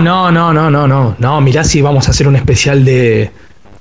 [0.00, 1.40] no, no, no, no, no, no.
[1.40, 3.30] Mirá si vamos a hacer un especial de,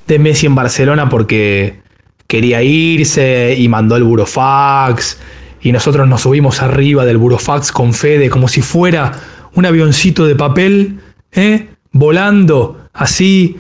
[0.08, 1.80] de Messi en Barcelona porque
[2.28, 5.20] quería irse y mandó el burofax.
[5.62, 9.12] Y nosotros nos subimos arriba del burofax con Fede como si fuera
[9.54, 11.00] un avioncito de papel,
[11.32, 11.68] ¿eh?
[11.92, 13.58] volando así,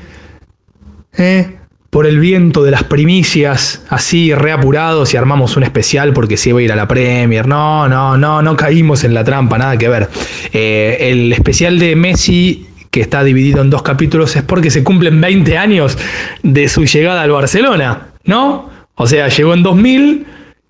[1.17, 1.58] ¿eh?
[1.89, 6.59] Por el viento de las primicias, así reapurados y armamos un especial porque se iba
[6.59, 7.47] a ir a la Premier.
[7.47, 10.09] No, no, no, no caímos en la trampa, nada que ver.
[10.53, 15.19] Eh, el especial de Messi que está dividido en dos capítulos es porque se cumplen
[15.21, 15.97] 20 años
[16.43, 18.69] de su llegada al Barcelona, ¿no?
[18.95, 20.25] O sea, llegó en 2000,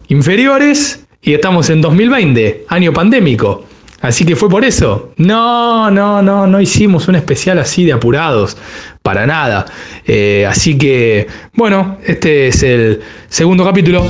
[0.10, 3.66] inferiores, y estamos en 2020, año pandémico.
[4.02, 5.14] Así que fue por eso.
[5.18, 8.58] No, no, no, no hicimos un especial así de apurados,
[9.02, 9.66] para nada.
[10.06, 14.08] Eh, así que, bueno, este es el segundo capítulo.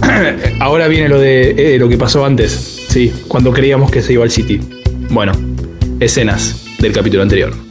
[0.60, 4.24] Ahora viene lo de eh, lo que pasó antes, sí, cuando creíamos que se iba
[4.24, 4.60] al City.
[5.10, 5.32] Bueno,
[6.00, 7.69] escenas del capítulo anterior.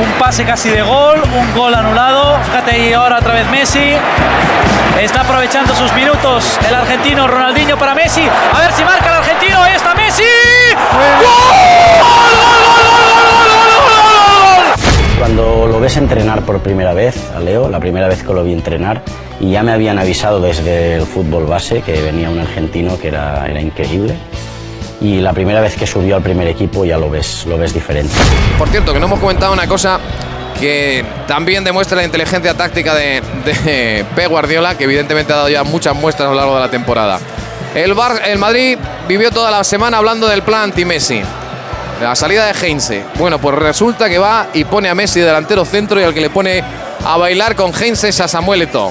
[0.00, 2.38] Un pase casi de gol, un gol anulado.
[2.44, 3.92] Fíjate ahí ahora otra vez Messi.
[5.00, 8.22] Está aprovechando sus minutos el argentino Ronaldinho para Messi.
[8.22, 9.62] A ver si marca el argentino.
[9.62, 10.24] Ahí está Messi.
[15.18, 18.52] Cuando lo ves entrenar por primera vez, a Leo, la primera vez que lo vi
[18.52, 19.02] entrenar,
[19.40, 23.46] y ya me habían avisado desde el fútbol base que venía un argentino que era,
[23.46, 24.16] era increíble.
[25.00, 28.14] Y la primera vez que subió al primer equipo ya lo ves, lo ves diferente.
[28.58, 30.00] Por cierto, que no hemos comentado una cosa
[30.58, 35.64] que también demuestra la inteligencia táctica de, de Pep Guardiola, que evidentemente ha dado ya
[35.64, 37.18] muchas muestras a lo largo de la temporada.
[37.74, 38.78] El, Bar, el Madrid
[39.08, 41.22] vivió toda la semana hablando del plan anti-Messi.
[42.00, 43.04] La salida de Heinze.
[43.16, 46.30] Bueno, pues resulta que va y pone a Messi delantero centro y al que le
[46.30, 46.62] pone
[47.04, 48.90] a bailar con Heinze es a Samuel Eto'o.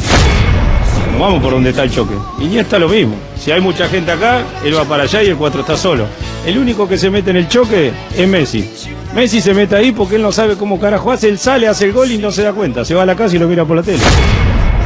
[1.19, 2.13] Vamos por donde está el choque.
[2.39, 3.15] Y ya está lo mismo.
[3.37, 6.05] Si hay mucha gente acá, él va para allá y el 4 está solo.
[6.45, 8.69] El único que se mete en el choque es Messi.
[9.15, 11.29] Messi se mete ahí porque él no sabe cómo carajo hace.
[11.29, 12.83] Él sale, hace el gol y no se da cuenta.
[12.83, 13.99] Se va a la casa y lo mira por la tele.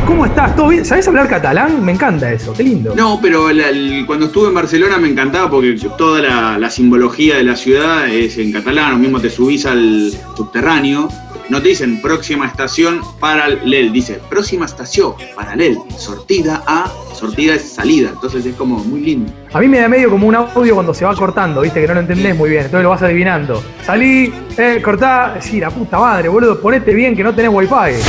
[0.06, 0.56] ¿Cómo estás?
[0.56, 0.86] ¿Todo bien?
[0.86, 1.84] ¿Sabes hablar catalán?
[1.84, 2.94] Me encanta eso, qué lindo.
[2.96, 7.36] No, pero la- el- cuando estuve en Barcelona me encantaba porque toda la, la simbología
[7.38, 11.10] de la ciudad es en catalán, o mismo te subís al subterráneo,
[11.50, 18.10] no te dicen próxima estación paralel, dice próxima estación paralel, sortida a, sortida es salida,
[18.10, 19.32] entonces es como muy lindo.
[19.54, 21.94] A mí me da medio como un audio cuando se va cortando, viste, que no
[21.94, 23.64] lo entendés muy bien, entonces lo vas adivinando.
[23.86, 28.02] Salí, eh, cortá, sí, la puta madre, boludo, ponete bien que no tenés wifi.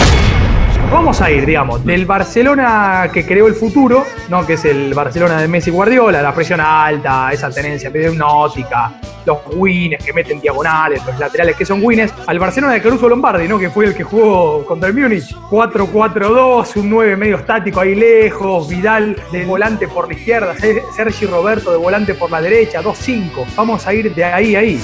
[0.90, 4.46] Vamos a ir, digamos, del Barcelona que creó el futuro, ¿no?
[4.46, 8.92] Que es el Barcelona de Messi Guardiola, la presión alta, esa tenencia hipnótica,
[9.26, 13.46] los wins que meten diagonales, los laterales que son wins, al Barcelona de Caruso Lombardi,
[13.46, 13.58] ¿no?
[13.58, 15.34] Que fue el que jugó contra el Múnich.
[15.50, 21.26] 4-4-2, un 9 medio estático ahí lejos, Vidal de volante por la izquierda, Ser- Sergi
[21.26, 23.44] Roberto de volante por la derecha, 2-5.
[23.56, 24.80] Vamos a ir de ahí a ahí.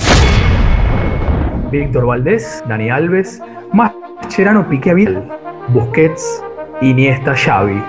[1.71, 3.41] Víctor Valdés, Dani Alves,
[3.73, 5.27] Mascherano Piqué Vidal,
[5.75, 6.41] Busquets,
[6.83, 7.83] Iniesta Xavi,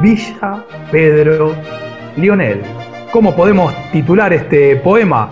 [0.00, 1.54] Villa, Pedro,
[2.16, 2.62] Lionel.
[3.12, 5.28] ¿Cómo podemos titular este poema?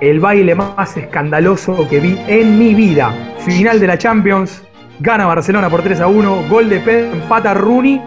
[0.00, 3.14] El baile más escandaloso que vi en mi vida.
[3.38, 4.64] Final de la Champions,
[4.98, 8.02] gana Barcelona por 3 a 1, gol de Pedro, empata Rooney,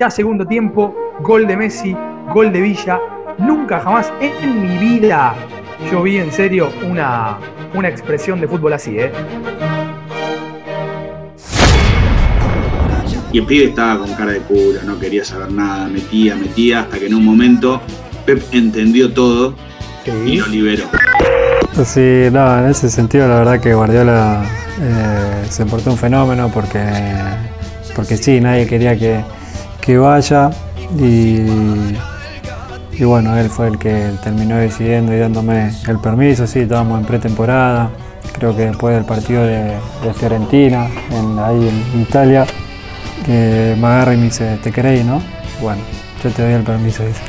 [0.00, 1.94] ya segundo tiempo, gol de Messi,
[2.32, 2.98] gol de Villa.
[3.36, 5.34] Nunca jamás en mi vida
[5.90, 7.36] yo vi en serio una,
[7.74, 9.12] una expresión de fútbol así, ¿eh?
[13.34, 17.00] Y el pibe estaba con cara de culo, no quería saber nada, metía, metía, hasta
[17.00, 17.80] que en un momento
[18.24, 19.56] Pep entendió todo
[20.24, 20.84] y lo liberó.
[21.84, 24.44] Sí, no, en ese sentido la verdad que Guardiola
[24.80, 26.78] eh, se portó un fenómeno porque,
[27.96, 29.24] porque sí, nadie quería que,
[29.80, 30.50] que vaya
[30.96, 31.38] y,
[32.96, 37.06] y bueno, él fue el que terminó decidiendo y dándome el permiso, sí, estábamos en
[37.06, 37.90] pretemporada,
[38.38, 39.72] creo que después del partido de,
[40.04, 42.46] de Fiorentina, en- ahí en Italia,
[43.24, 45.22] que me agarra y me dice, ¿te queréis, no?
[45.60, 45.82] Bueno,
[46.22, 47.22] yo te doy el permiso, dice.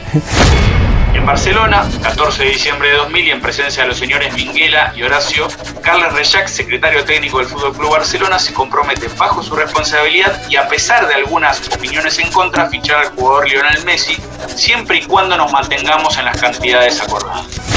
[1.13, 5.03] En Barcelona, 14 de diciembre de 2000 y en presencia de los señores Minguela y
[5.03, 5.47] Horacio,
[5.81, 10.67] Carles Rechac, secretario técnico del Fútbol Club Barcelona, se compromete bajo su responsabilidad y a
[10.67, 14.17] pesar de algunas opiniones en contra, fichar al jugador Lionel Messi,
[14.55, 17.74] siempre y cuando nos mantengamos en las cantidades acordadas.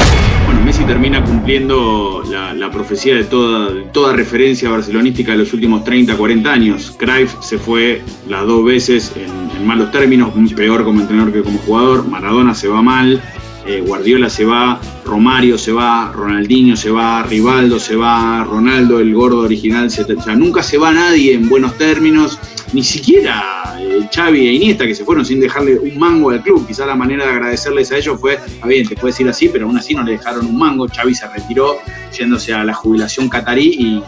[0.78, 6.52] Messi termina cumpliendo la, profecía de toda, toda referencia barcelonística de los últimos 30, 40
[6.52, 6.94] años.
[6.96, 12.06] Cruyff se fue las dos veces en malos términos, peor como entrenador que como jugador.
[12.06, 13.20] Maradona se va mal,
[13.68, 19.12] eh, Guardiola se va, Romario se va, Ronaldinho se va, Rivaldo se va, Ronaldo, el
[19.12, 22.38] gordo original, se, o sea, nunca se va nadie en buenos términos,
[22.72, 26.66] ni siquiera eh, Xavi e Iniesta, que se fueron sin dejarle un mango al club.
[26.66, 29.66] Quizá la manera de agradecerles a ellos fue, está bien, te puedes ir así, pero
[29.66, 30.86] aún así no le dejaron un mango.
[30.88, 31.76] Xavi se retiró
[32.18, 34.02] yéndose a la jubilación catarí y,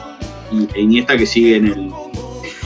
[0.57, 1.91] y e Iniesta que sigue en el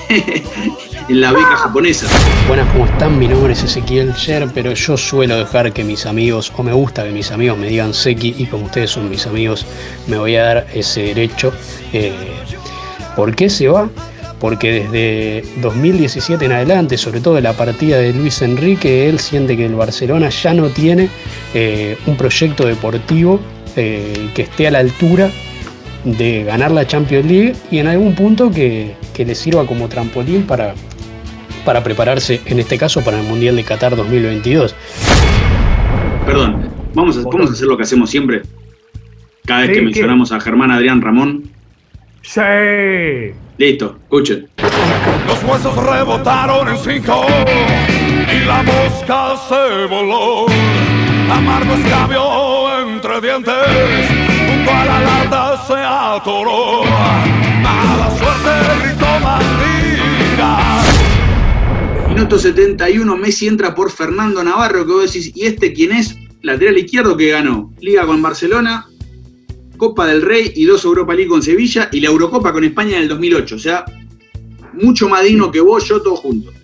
[1.08, 2.06] en la beca japonesa.
[2.48, 3.18] Buenas, ¿cómo están?
[3.18, 7.04] Mi nombre es Ezequiel Sher, pero yo suelo dejar que mis amigos, o me gusta
[7.04, 9.66] que mis amigos me digan Seki, y como ustedes son mis amigos,
[10.06, 11.52] me voy a dar ese derecho.
[11.92, 12.12] Eh,
[13.16, 13.88] ¿Por qué se va?
[14.40, 19.56] Porque desde 2017 en adelante, sobre todo de la partida de Luis Enrique, él siente
[19.56, 21.08] que el Barcelona ya no tiene
[21.52, 23.40] eh, un proyecto deportivo
[23.76, 25.30] eh, que esté a la altura
[26.04, 30.42] de ganar la Champions League y en algún punto que, que le sirva como trampolín
[30.42, 30.74] para,
[31.64, 34.74] para prepararse, en este caso, para el Mundial de Qatar 2022.
[36.26, 38.42] Perdón, vamos a, vamos a hacer lo que hacemos siempre.
[39.44, 41.50] Cada vez Sí, que mencionamos a Germán Adrián Ramón.
[42.22, 42.40] Sí.
[43.58, 44.48] Listo, escuchen.
[45.26, 47.26] Los huesos rebotaron en cinco
[48.32, 50.46] y la mosca se voló.
[51.30, 53.54] Amargo escabio entre dientes,
[54.48, 56.82] junto a la lata se atoró.
[57.62, 59.73] Mala suerte gritó Mandinga.
[62.14, 66.16] Minuto 71, Messi entra por Fernando Navarro, que vos decís, ¿y este quién es?
[66.42, 68.86] Lateral izquierdo que ganó Liga con Barcelona,
[69.76, 73.02] Copa del Rey y dos Europa League con Sevilla y la Eurocopa con España en
[73.02, 73.56] el 2008.
[73.56, 73.84] O sea,
[74.74, 76.54] mucho más digno que vos, yo, todos juntos.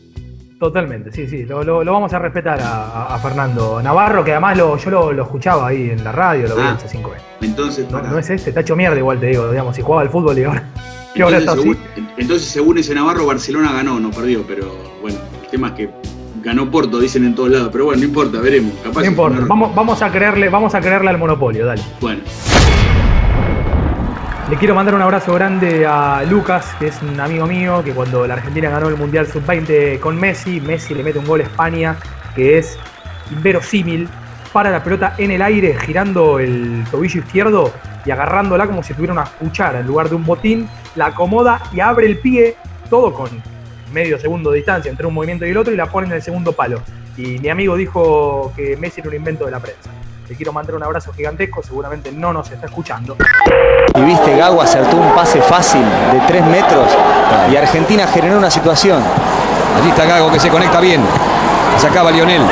[0.61, 1.45] Totalmente, sí, sí.
[1.45, 5.23] Lo, lo- lo vamos a respetar a, Fernando Navarro, que además lo, yo lo, lo
[5.25, 6.79] escuchaba ahí en la radio, lo vi Ah.
[6.81, 7.17] en C5N.
[7.41, 10.11] Entonces, No, no es este, está hecho mierda igual te digo, digamos, si jugaba al
[10.11, 10.71] fútbol y ahora,
[11.39, 11.73] está así.
[12.19, 14.71] entonces, según ese Navarro, Barcelona ganó, no perdió, pero
[15.51, 15.91] bueno, el tema es que
[16.43, 18.73] ganó Porto, dicen en todos lados, pero bueno, no importa, veremos.
[18.83, 21.83] Capaz No importa, vamos, vamos a creerle, vamos a creerle al monopolio, dale.
[22.01, 22.23] Bueno,
[24.51, 28.27] Le quiero mandar un abrazo grande a Lucas, que es un amigo mío, que cuando
[28.27, 31.97] la Argentina ganó el Mundial Sub-20 con Messi, Messi le mete un gol a España,
[32.35, 32.79] que es
[33.31, 34.09] inverosímil,
[34.53, 37.73] para la pelota en el aire, girando el tobillo izquierdo
[38.05, 41.79] y agarrándola como si tuviera una cuchara en lugar de un botín, la acomoda y
[41.79, 42.57] abre el pie,
[42.89, 43.31] todo con
[43.93, 46.23] medio segundo de distancia entre un movimiento y el otro, y la pone en el
[46.23, 46.83] segundo palo.
[47.17, 49.91] Y mi amigo dijo que Messi era un invento de la prensa.
[50.29, 53.17] Le quiero mandar un abrazo gigantesco, seguramente no nos está escuchando.
[53.97, 56.87] Y viste, Gago acertó un pase fácil de 3 metros
[57.53, 59.03] y Argentina generó una situación.
[59.77, 61.03] Allí está Gago que se conecta bien.
[61.79, 62.43] Sacaba Lionel.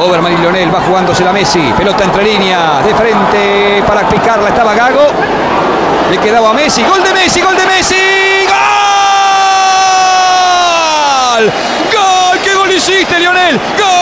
[0.00, 1.72] Overman y Lionel va jugándose la Messi.
[1.76, 2.84] Pelota entre líneas.
[2.86, 5.06] De frente para picarla estaba Gago.
[6.10, 6.82] Le quedaba a Messi.
[6.84, 8.31] Gol de Messi, gol de Messi.
[11.32, 11.50] ¡Gol!
[12.44, 13.58] ¡Qué gol hiciste, Lionel!
[13.78, 13.92] ¡Gol!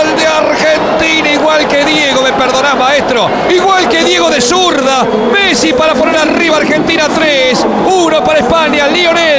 [0.00, 1.30] ¡Gol de Argentina!
[1.30, 3.28] Igual que Diego, me perdonás, maestro.
[3.50, 5.06] Igual que Diego de zurda.
[5.30, 7.66] Messi para poner arriba Argentina 3.
[7.84, 9.29] 1 para España, Lionel.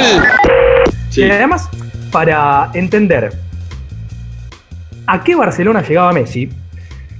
[1.14, 1.68] Y además,
[2.10, 3.32] para entender
[5.06, 6.48] a qué Barcelona llegaba Messi,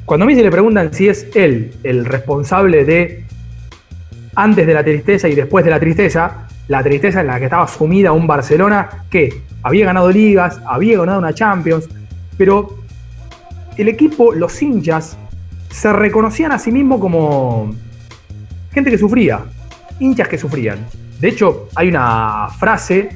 [0.04, 3.24] cuando a Messi le preguntan si es él el responsable de
[4.34, 7.68] antes de la tristeza y después de la tristeza, la tristeza en la que estaba
[7.68, 11.88] sumida un Barcelona que había ganado ligas, había ganado una Champions,
[12.38, 12.78] pero
[13.76, 15.18] el equipo, los hinchas,
[15.70, 17.74] se reconocían a sí mismos como
[18.72, 19.40] gente que sufría,
[19.98, 20.78] hinchas que sufrían.
[21.20, 23.10] De hecho, hay una frase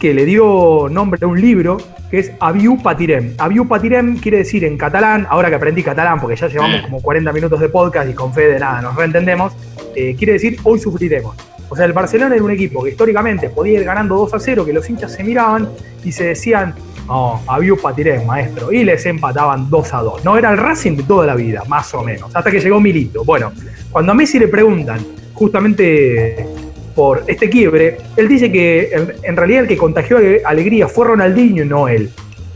[0.00, 1.76] que le dio nombre a un libro
[2.10, 3.34] que es Abiu Patirem.
[3.36, 7.32] Abiu Patirem quiere decir en catalán, ahora que aprendí catalán, porque ya llevamos como 40
[7.32, 9.52] minutos de podcast y con fe de nada nos reentendemos,
[9.94, 11.36] eh, quiere decir hoy sufriremos.
[11.68, 14.64] O sea, el Barcelona era un equipo que históricamente podía ir ganando 2 a 0,
[14.64, 15.68] que los hinchas se miraban
[16.02, 16.74] y se decían,
[17.06, 20.24] no, Abiu Patirem, maestro, y les empataban 2 a 2.
[20.24, 23.22] No, era el Racing de toda la vida, más o menos, hasta que llegó Milito.
[23.22, 23.52] Bueno,
[23.90, 24.98] cuando a Messi le preguntan
[25.34, 26.46] justamente
[26.94, 31.06] por este quiebre, él dice que en, en realidad el que contagió ale- alegría fue
[31.06, 32.10] Ronaldinho y no él.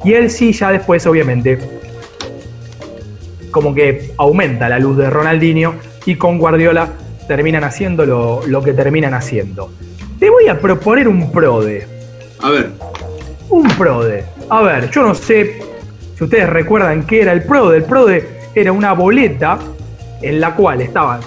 [0.04, 1.58] Y él sí, ya después, obviamente,
[3.50, 5.74] como que aumenta la luz de Ronaldinho
[6.04, 6.88] y con Guardiola
[7.28, 9.72] terminan haciendo lo, lo que terminan haciendo.
[10.18, 11.86] Te voy a proponer un prode.
[12.40, 12.70] A ver.
[13.48, 14.24] Un prode.
[14.50, 15.58] A ver, yo no sé
[16.16, 17.78] si ustedes recuerdan qué era el prode.
[17.78, 19.58] El prode era una boleta
[20.20, 21.20] en la cual estaban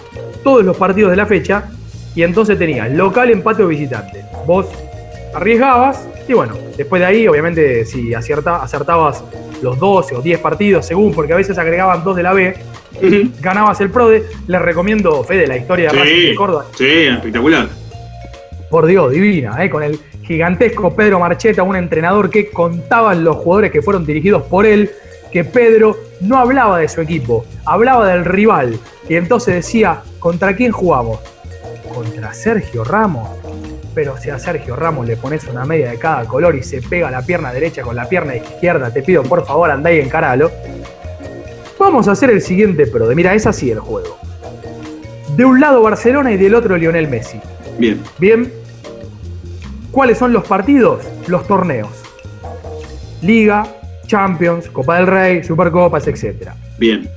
[0.44, 1.70] todos los partidos de la fecha
[2.18, 4.24] y entonces tenías local, empate o visitante.
[4.46, 4.66] Vos
[5.34, 9.24] arriesgabas y bueno, después de ahí, obviamente, si acierta- acertabas
[9.62, 12.56] los 12 o 10 partidos, según, porque a veces agregaban dos de la B,
[13.40, 14.24] ganabas el PRODE.
[14.48, 16.66] Les recomiendo, Fede, la historia de Racing de Sí, Córdoba.
[16.76, 17.68] sí, espectacular.
[18.70, 19.70] Por Dios, divina, ¿eh?
[19.70, 24.66] con el gigantesco Pedro Marcheta, un entrenador que contaban los jugadores que fueron dirigidos por
[24.66, 24.92] él,
[25.32, 28.78] que Pedro no hablaba de su equipo, hablaba del rival.
[29.08, 31.20] Y entonces decía, ¿contra quién jugamos?
[31.98, 33.28] Contra Sergio Ramos.
[33.96, 37.10] Pero si a Sergio Ramos le pones una media de cada color y se pega
[37.10, 40.52] la pierna derecha con la pierna izquierda, te pido por favor andá y encaralo.
[41.80, 43.08] Vamos a hacer el siguiente pro.
[43.16, 44.20] Mira, es así el juego.
[45.36, 47.42] De un lado Barcelona y del otro Lionel Messi.
[47.80, 48.00] Bien.
[48.20, 48.54] Bien.
[49.90, 51.02] ¿Cuáles son los partidos?
[51.26, 51.90] Los torneos.
[53.24, 53.66] Liga,
[54.06, 56.52] Champions, Copa del Rey, Supercopas, etc.
[56.78, 57.10] Bien.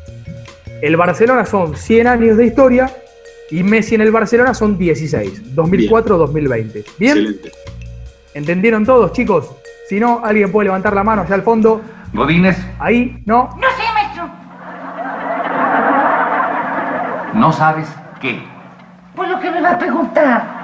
[0.80, 2.90] El Barcelona son 100 años de historia
[3.50, 6.84] y Messi en el Barcelona son 16, 2004-2020.
[6.98, 7.18] ¿Bien?
[7.18, 7.52] Excelente.
[8.34, 9.50] ¿Entendieron todos, chicos?
[9.88, 11.80] Si no, alguien puede levantar la mano allá al fondo.
[12.12, 13.50] Godínez, Ahí, ¿no?
[13.56, 14.28] No sé, maestro.
[17.34, 17.88] no sabes
[18.20, 18.42] qué.
[19.16, 20.60] Pues lo que me va a preguntar.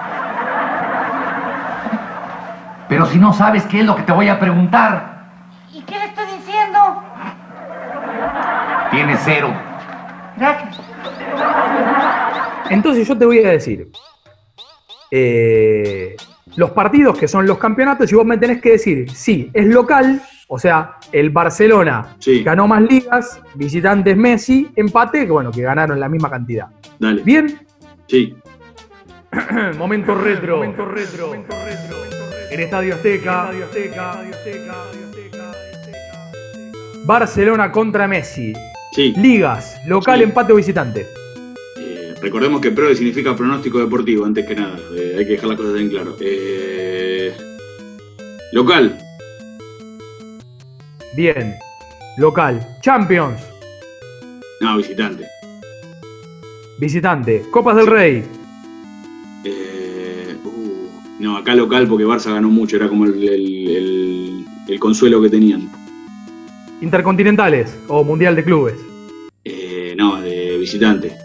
[2.89, 5.17] Pero si no sabes qué es lo que te voy a preguntar,
[5.73, 7.03] ¿Y qué le estoy diciendo?
[8.93, 9.53] tienes cero.
[10.37, 10.81] Gracias.
[12.71, 13.89] Entonces yo te voy a decir.
[15.11, 16.17] eh,
[16.57, 20.21] los partidos que son los campeonatos y vos me tenés que decir si es local,
[20.49, 22.43] o sea, el Barcelona Sí.
[22.43, 26.67] ganó más ligas, visitantes Messi, empate, que bueno, que ganaron la misma cantidad.
[26.99, 27.23] Dale.
[27.23, 27.59] ¿Bien?
[28.09, 28.35] Sí.
[29.79, 30.57] Momento retro.
[30.57, 31.35] Momento retro.
[32.51, 33.51] En Estadio Azteca.
[37.05, 38.53] Barcelona contra Messi.
[38.93, 39.13] Sí.
[39.17, 40.25] Ligas, local, Sí.
[40.25, 41.07] empate o visitante.
[42.27, 44.77] Recordemos que PRO significa pronóstico deportivo, antes que nada.
[44.97, 46.17] Eh, hay que dejar las cosas bien claro.
[46.19, 47.33] Eh,
[48.51, 48.99] local.
[51.17, 51.55] Bien.
[52.19, 52.67] Local.
[52.83, 53.41] Champions.
[54.61, 55.25] No, visitante.
[56.81, 57.45] Visitante.
[57.53, 58.25] Copas del Rey.
[59.45, 60.89] Eh, uh,
[61.21, 62.75] no, acá local porque Barça ganó mucho.
[62.75, 65.71] Era como el, el- el- el consuelo que tenían.
[66.81, 68.75] Intercontinentales o Mundial de Clubes.
[69.45, 71.17] Eh, no, de visitante.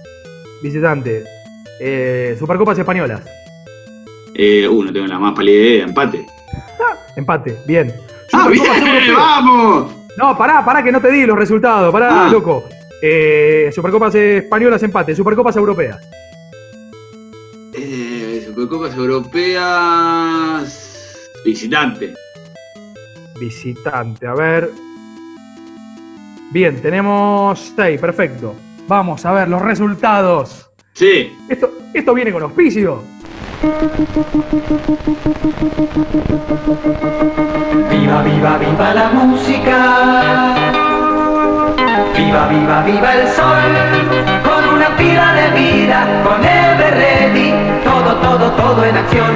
[0.62, 1.24] Visitante.
[1.80, 3.22] Eh, Supercopas Españolas.
[4.34, 5.84] Eh, uh, no tengo la más pálida idea.
[5.86, 6.26] Empate.
[7.16, 7.58] Empate.
[7.68, 7.94] Bien.
[8.34, 8.64] ¡Ah, bien!
[8.64, 9.18] Supercopas Europeas.
[9.18, 9.92] ¡Vamos!
[10.18, 11.92] No, pará, pará, que no te di los resultados.
[11.92, 12.30] Pará, Ah.
[12.32, 12.64] loco.
[13.02, 15.16] Eh, Supercopas Españolas, empate.
[15.16, 15.98] Supercopas Europeas.
[17.74, 20.70] Eh, Supercopas Europeas.
[21.44, 22.14] Visitante.
[23.40, 24.28] Visitante.
[24.28, 24.70] A ver.
[26.52, 28.00] Bien, tenemos 6.
[28.00, 28.54] Perfecto.
[28.88, 30.70] Vamos a ver los resultados.
[30.94, 31.38] Sí.
[31.48, 33.04] Esto, esto viene con auspicio.
[37.90, 40.56] Viva, viva, viva la música.
[42.18, 43.72] Viva, viva, viva el sol.
[44.44, 47.54] Con una pila de vida, con Ever Ready.
[47.84, 49.36] Todo, todo, todo en acción.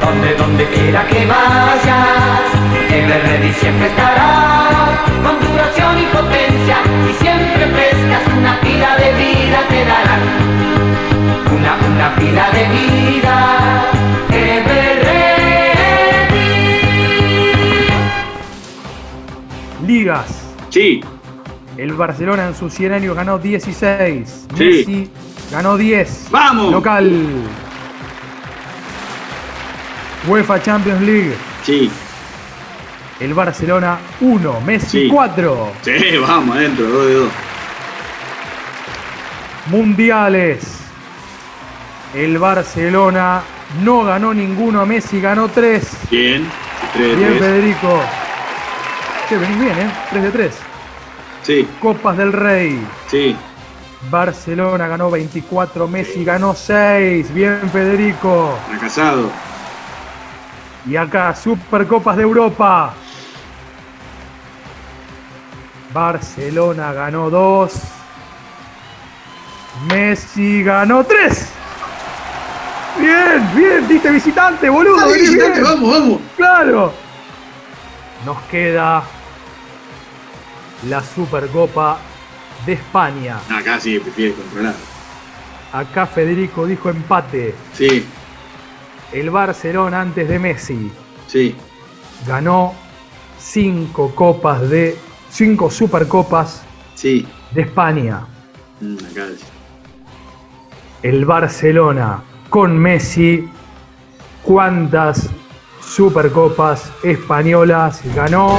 [0.00, 2.52] Donde, donde quiera que vayas,
[2.90, 4.87] Ever Ready siempre estará.
[5.88, 6.76] Duración y potencia,
[7.08, 10.20] y siempre frescas, una pila de vida te darán.
[11.56, 13.84] Una, una pila de vida.
[19.86, 20.54] Ligas.
[20.68, 21.00] Sí.
[21.78, 24.46] El Barcelona en sus 100 años ganó 16.
[24.56, 24.64] Sí.
[24.64, 25.10] Messi
[25.50, 26.28] ganó 10.
[26.30, 26.72] ¡Vamos!
[26.72, 27.26] Local.
[30.26, 31.34] UEFA Champions League.
[31.64, 31.90] Sí.
[33.20, 34.60] El Barcelona 1.
[34.60, 35.08] Messi Sí.
[35.08, 35.72] 4.
[35.82, 37.28] Sí, vamos adentro, 2 de 2.
[39.66, 40.78] Mundiales.
[42.14, 43.42] El Barcelona
[43.82, 44.86] no ganó ninguno.
[44.86, 45.90] Messi ganó 3.
[46.10, 46.46] Bien.
[46.94, 47.40] 3 de Bien, 3.
[47.40, 48.00] Federico.
[49.28, 49.90] Che, venís bien, ¿eh?
[50.10, 50.58] 3 de 3.
[51.42, 52.80] Sí, Copas del Rey.
[53.08, 53.36] sí.
[54.10, 57.34] Barcelona ganó 24, Messi ganó 6.
[57.34, 58.56] Bien, Federico.
[58.68, 59.28] Fracasado.
[60.86, 62.94] Y acá, Supercopas de Europa.
[65.92, 67.72] Barcelona ganó 2.
[69.90, 71.48] Messi ganó 3.
[73.00, 74.96] Bien, bien, diste visitante, boludo.
[75.00, 75.64] Dale, visitante, bien.
[75.64, 76.20] vamos, vamos.
[76.36, 76.92] Claro.
[78.26, 79.02] Nos queda
[80.88, 81.98] la Supercopa
[82.66, 83.38] de España.
[83.48, 84.74] Acá sí, prefiere controlar.
[85.72, 87.54] Acá Federico dijo empate.
[87.74, 88.04] Sí,
[89.12, 90.90] El Barcelona antes de Messi
[91.26, 91.54] sí.
[92.26, 92.74] ganó
[93.38, 94.98] cinco copas de.
[95.30, 96.62] Cinco supercopas
[96.94, 97.26] Sí.
[97.52, 98.26] de España.
[98.80, 99.26] Mm, acá.
[101.02, 103.48] El Barcelona con Messi.
[104.42, 105.28] ¿Cuántas
[105.80, 108.58] supercopas españolas ganó?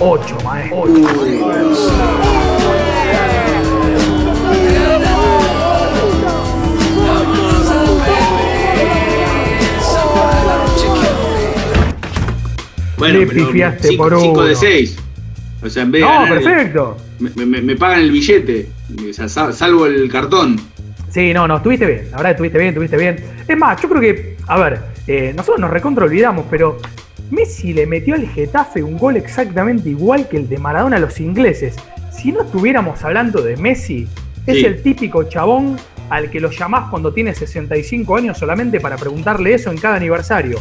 [0.00, 0.84] Ocho, maestro.
[13.02, 14.42] Bueno, Le pero pifiaste cinco- por uno.
[14.44, 14.96] de 6.
[15.62, 16.96] O sea, en vez de No, ganar perfecto.
[17.20, 18.68] me, me- me pagan el billete.
[19.08, 20.60] O sea, sal- salvo el cartón.
[21.10, 22.08] Sí, no, no, estuviste bien.
[22.10, 23.16] La verdad, estuviste bien, estuviste bien.
[23.46, 26.78] Es más, yo creo que, a ver, eh, nosotros nos recontra olvidamos, pero
[27.30, 31.20] Messi le metió al Getafe un gol exactamente igual que el de Maradona a los
[31.20, 31.76] ingleses.
[32.12, 34.06] Si no estuviéramos hablando de Messi,
[34.46, 34.64] es Sí.
[34.64, 35.76] el típico chabón
[36.10, 40.60] al que lo llamás cuando tiene 65 años solamente para preguntarle eso en cada aniversario.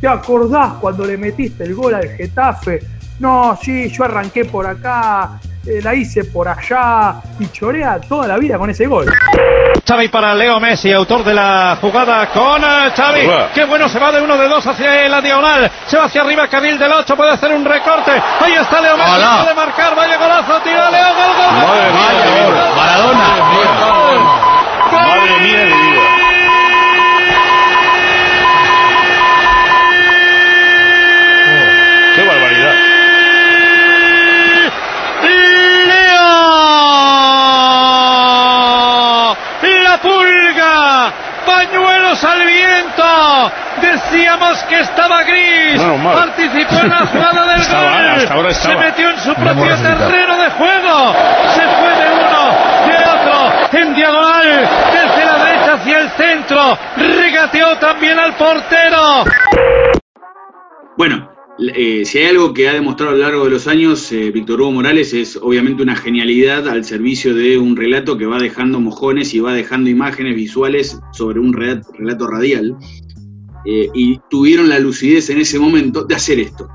[0.00, 2.78] ¿Te acordás cuando le metiste el gol al Getafe?
[3.18, 8.38] No, sí, yo arranqué por acá, eh, la hice por allá y chorea toda la
[8.38, 9.06] vida con ese gol.
[9.86, 13.26] Xavi para Leo Messi, autor de la jugada con eh, Xavi.
[13.26, 13.48] Hola.
[13.52, 15.68] Qué bueno, se va de uno de dos hacia la diagonal.
[15.86, 18.12] Se va hacia arriba, Carril del 8, puede hacer un recorte.
[18.12, 19.40] Ahí está Leo Messi, Hola.
[19.42, 21.66] puede marcar, vaya golazo, tira Leo, gol, gol, gol.
[21.66, 22.72] Madre mía.
[22.76, 23.28] Maradona.
[24.92, 26.00] Madre mía de mi vida.
[31.50, 32.74] Oh, qué barbaridad.
[38.38, 39.36] ¡Leo!
[39.84, 41.12] ¡La pulga!
[42.08, 43.52] ¡Pañuelos al viento!
[43.82, 45.80] Decíamos que estaba gris.
[45.80, 48.06] Participó en la jugada del Estaba, gol.
[48.10, 51.14] hasta ahora Se metió en su propio terreno de juego.
[51.54, 56.78] Se fue de uno, de otro, en diagonal, desde la derecha hacia el centro.
[56.96, 59.24] Regateó también al portero.
[60.96, 61.27] Bueno,
[61.74, 64.60] eh, si hay algo que ha demostrado a lo largo de los años eh, Víctor
[64.60, 69.34] Hugo Morales es obviamente una genialidad al servicio de un relato que va dejando mojones
[69.34, 72.76] y va dejando imágenes visuales sobre un rela- relato radial.
[73.64, 76.68] Eh, y tuvieron la lucidez en ese momento de hacer esto.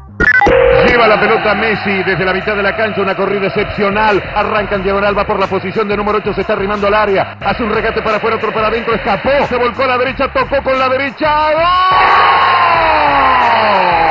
[0.88, 4.22] Lleva la pelota Messi desde la mitad de la cancha, una corrida excepcional.
[4.36, 7.38] Arranca en diagonal, va por la posición de número 8, se está arrimando al área.
[7.40, 10.62] Hace un regate para afuera, otro para adentro, escapó, se volcó a la derecha, tocó
[10.62, 11.48] con la derecha.
[11.58, 14.03] Messi,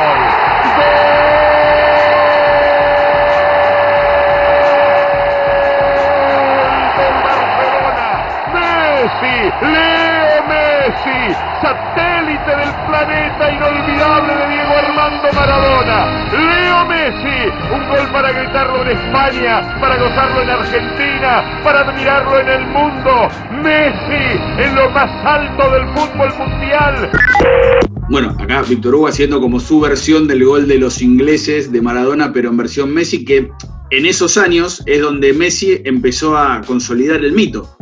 [9.61, 16.07] Leo Messi, satélite del planeta inolvidable de Diego Armando Maradona.
[16.33, 22.49] Leo Messi, un gol para gritarlo en España, para gozarlo en Argentina, para admirarlo en
[22.49, 23.29] el mundo.
[23.63, 27.92] Messi, en lo más alto del fútbol mundial.
[28.13, 32.31] Bueno, acá Víctor Hugo haciendo como su versión del gol de los ingleses de Maradona,
[32.31, 33.51] pero en versión Messi, que
[33.89, 37.75] en esos años es donde Messi empezó a consolidar el mito.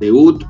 [0.00, 0.42] Debut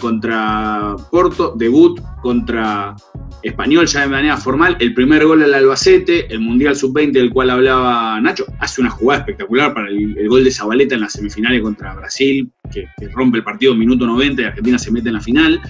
[0.00, 2.96] contra Porto, debut contra
[3.42, 7.50] Español ya de manera formal, el primer gol al Albacete, el Mundial Sub-20 del cual
[7.50, 11.94] hablaba Nacho, hace una jugada espectacular para el, gol de Zabaleta en las semifinales contra
[11.96, 15.60] Brasil, que, rompe el partido minuto 90 y Argentina se mete en la final,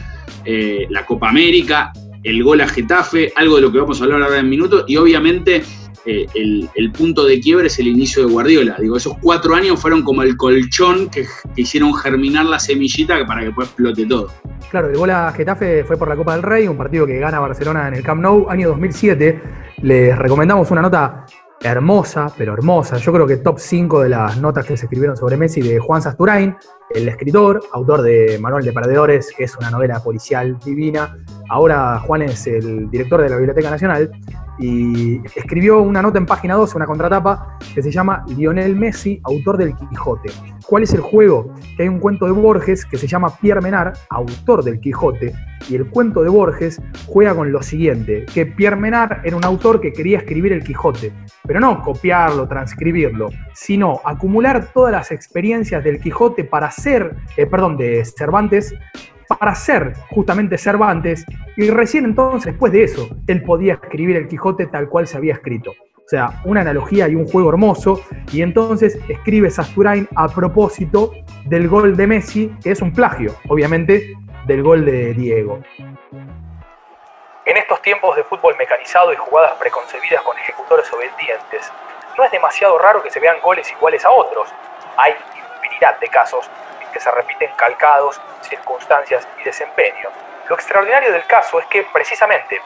[0.46, 4.22] Eh, la Copa América, el gol a Getafe, algo de lo que vamos a hablar
[4.22, 5.62] ahora en minutos, y obviamente
[6.06, 8.76] eh, el, punto de quiebre es el inicio de Guardiola.
[8.78, 13.40] Digo, esos cuatro años fueron como el colchón que, que hicieron germinar la semillita para
[13.40, 14.28] que después explote todo.
[14.70, 17.40] Claro, el gol a Getafe fue por la Copa del Rey, un partido que gana
[17.40, 19.40] Barcelona en el Camp Nou, año 2007.
[19.82, 21.26] Les recomendamos una nota
[21.62, 22.96] hermosa, pero hermosa.
[22.96, 26.00] Yo creo que top 5 de las notas que se escribieron sobre Messi de Juan
[26.00, 26.56] Sasturain,
[26.90, 31.18] el escritor, autor de Manuel de Perdedores, que es una novela policial divina.
[31.50, 34.10] Ahora Juan es el director de la Biblioteca Nacional
[34.58, 39.56] y escribió una nota en página 12, una contratapa, que se llama Lionel Messi, autor
[39.56, 40.30] del Quijote.
[40.70, 41.52] ¿Cuál es el juego?
[41.76, 45.34] Que hay un cuento de Borges que se llama Pierre Menard, autor del Quijote,
[45.68, 49.80] y el cuento de Borges juega con lo siguiente, que Pierre Menard era un autor
[49.80, 51.12] que quería escribir el Quijote,
[51.44, 57.76] pero no copiarlo, transcribirlo, sino acumular todas las experiencias del Quijote para ser, eh, perdón,
[57.76, 58.72] de Cervantes,
[59.26, 64.66] para ser justamente Cervantes, y recién entonces, después de eso, él podía escribir el Quijote
[64.66, 65.72] tal cual se había escrito.
[66.10, 71.12] Sea, una analogía y un juego hermoso, y entonces escribe Sasturain a propósito
[71.44, 75.62] del gol de Messi, que es un plagio, obviamente, del gol de Diego.
[77.46, 81.70] En estos tiempos de fútbol mecanizado y jugadas preconcebidas con ejecutores obedientes,
[82.18, 84.52] no es demasiado raro que se vean goles iguales a otros.
[84.96, 85.14] Hay
[85.62, 86.50] infinidad de casos
[86.84, 90.08] en que se repiten calcados, circunstancias y desempeño.
[90.48, 92.60] Lo extraordinario del caso es que, precisamente,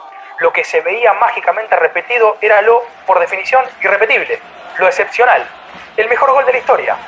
[0.44, 4.38] lo que se veía mágicamente repetido era lo, por definición, irrepetible,
[4.76, 5.42] lo excepcional,
[5.96, 6.98] el mejor gol de la historia.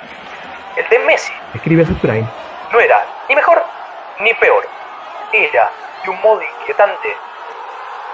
[0.75, 1.35] El de Messi.
[1.53, 2.27] Escribe Sasturain.
[2.73, 3.63] No era ni mejor
[4.21, 4.67] ni peor.
[5.35, 5.71] Era,
[6.03, 7.15] de un modo inquietante,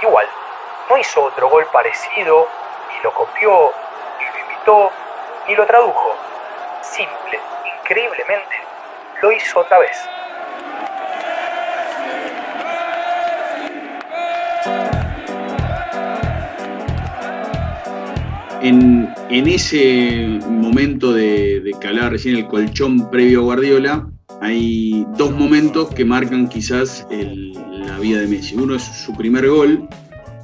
[0.03, 0.27] igual.
[0.91, 2.49] No hizo otro gol parecido,
[2.91, 3.73] ni lo copió,
[4.19, 4.91] ni lo imitó,
[5.47, 6.17] ni lo tradujo.
[6.81, 7.39] Simple,
[7.79, 8.57] increíblemente,
[9.21, 9.97] lo hizo otra vez.
[19.33, 25.31] En, ese momento de, de que hablaba recién el colchón previo a Guardiola, hay dos
[25.33, 28.57] momentos que marcan quizás la vida de Messi.
[28.57, 29.89] Uno es su primer gol,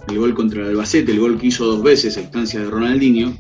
[0.09, 3.37] el gol contra el Albacete, el gol que hizo dos veces a instancia de Ronaldinho.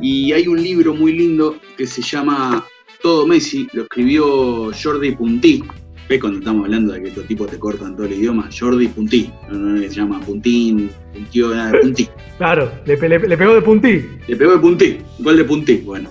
[0.00, 2.64] Y hay un libro muy lindo que se llama
[3.02, 5.64] Todo Messi, lo escribió Jordi Puntí.
[6.08, 8.48] ¿Ves cuando estamos hablando de que estos tipos te cortan todo el idioma?
[8.56, 12.08] Jordi Puntí, no, se llama Puntín, Puntió, nada de Puntí.
[12.38, 14.04] Claro, le, le- le pegó de puntí.
[14.28, 16.08] Le pegó de Puntí, gol de Puntí, bueno.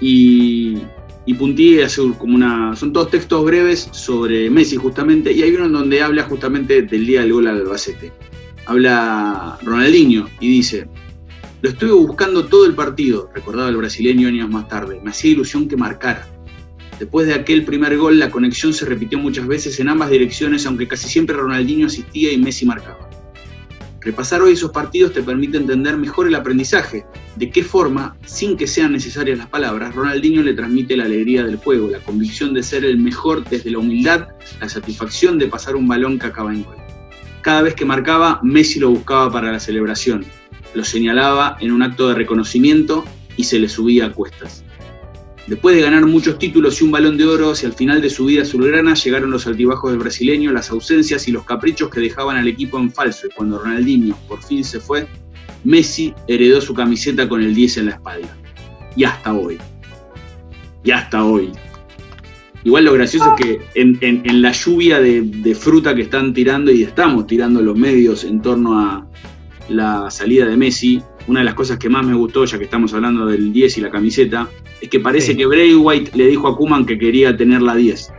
[0.00, 0.78] Y,
[1.26, 2.74] y Puntí hace como una.
[2.76, 7.06] Son todos textos breves sobre Messi, justamente, y hay uno en donde habla justamente del
[7.06, 8.12] día del gol al Albacete.
[8.66, 10.86] Habla Ronaldinho y dice:
[11.62, 14.98] Lo estuve buscando todo el partido, recordaba el brasileño años más tarde.
[15.04, 16.26] Me hacía ilusión que marcara.
[16.98, 20.88] Después de aquel primer gol, la conexión se repitió muchas veces en ambas direcciones, aunque
[20.88, 23.10] casi siempre Ronaldinho asistía y Messi marcaba.
[24.00, 27.04] Repasar hoy esos partidos te permite entender mejor el aprendizaje,
[27.34, 31.56] de qué forma, sin que sean necesarias las palabras, Ronaldinho le transmite la alegría del
[31.56, 34.28] juego, la convicción de ser el mejor desde la humildad,
[34.60, 36.76] la satisfacción de pasar un balón que acaba en gol.
[37.42, 40.24] Cada vez que marcaba, Messi lo buscaba para la celebración,
[40.72, 43.04] lo señalaba en un acto de reconocimiento
[43.36, 44.62] y se le subía a cuestas.
[45.46, 48.24] Después de ganar muchos títulos y un balón de oro hacia el final de su
[48.24, 52.48] vida azulgrana, llegaron los altibajos del brasileño, las ausencias y los caprichos que dejaban al
[52.48, 53.28] equipo en falso.
[53.28, 55.06] Y cuando Ronaldinho por fin se fue,
[55.62, 58.36] Messi heredó su camiseta con el 10 en la espalda.
[58.96, 59.58] Y hasta hoy.
[60.82, 61.52] Y hasta hoy.
[62.64, 67.28] Igual lo gracioso es que en, la lluvia de fruta que están tirando y estamos
[67.28, 69.06] tirando los medios en torno a
[69.68, 72.92] la salida de Messi, una de las cosas que más me gustó, ya que estamos
[72.94, 74.48] hablando del 10 y la camiseta,
[74.80, 75.36] es que parece Sí.
[75.36, 78.12] que Bray White le dijo a Kuman que quería tener la 10.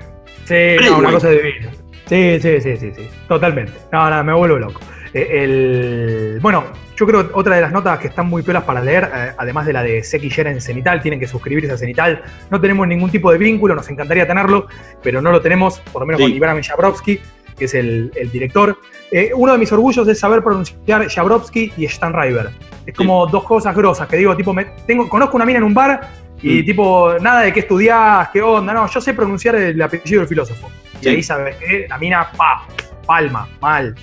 [0.46, 1.70] Sí, no, una cosa divina.
[2.08, 3.08] Sí, sí, sí, sí, sí.
[3.28, 3.74] Totalmente.
[3.92, 4.80] No, no, me vuelvo loco.
[5.14, 6.40] Eh, el...
[6.42, 6.64] Bueno,
[6.96, 9.66] yo creo que otra de las notas que están muy piolas para leer, eh, además
[9.66, 12.24] de la de Seki Yera en Cenital, tienen que suscribirse a Cenital.
[12.50, 14.68] No tenemos ningún tipo de vínculo, nos encantaría tenerlo,
[15.04, 16.28] pero no lo tenemos, por lo menos Sí.
[16.28, 17.20] con Iván Jabrowski,
[17.58, 18.78] que es el, el director.
[19.12, 22.50] Eh, uno de mis orgullos es saber pronunciar Jabrowski y Stanriver.
[22.86, 25.74] Es como dos cosas grosas que digo, tipo, me, tengo, conozco una mina en un
[25.74, 26.00] bar
[26.42, 26.66] y Mm.
[26.66, 30.70] tipo, nada de qué estudiás, qué onda, no, yo sé pronunciar el apellido del filósofo.
[31.02, 31.10] Y Sí.
[31.10, 32.64] ahí sabes que la mina, pa,
[33.06, 33.96] palma, mal.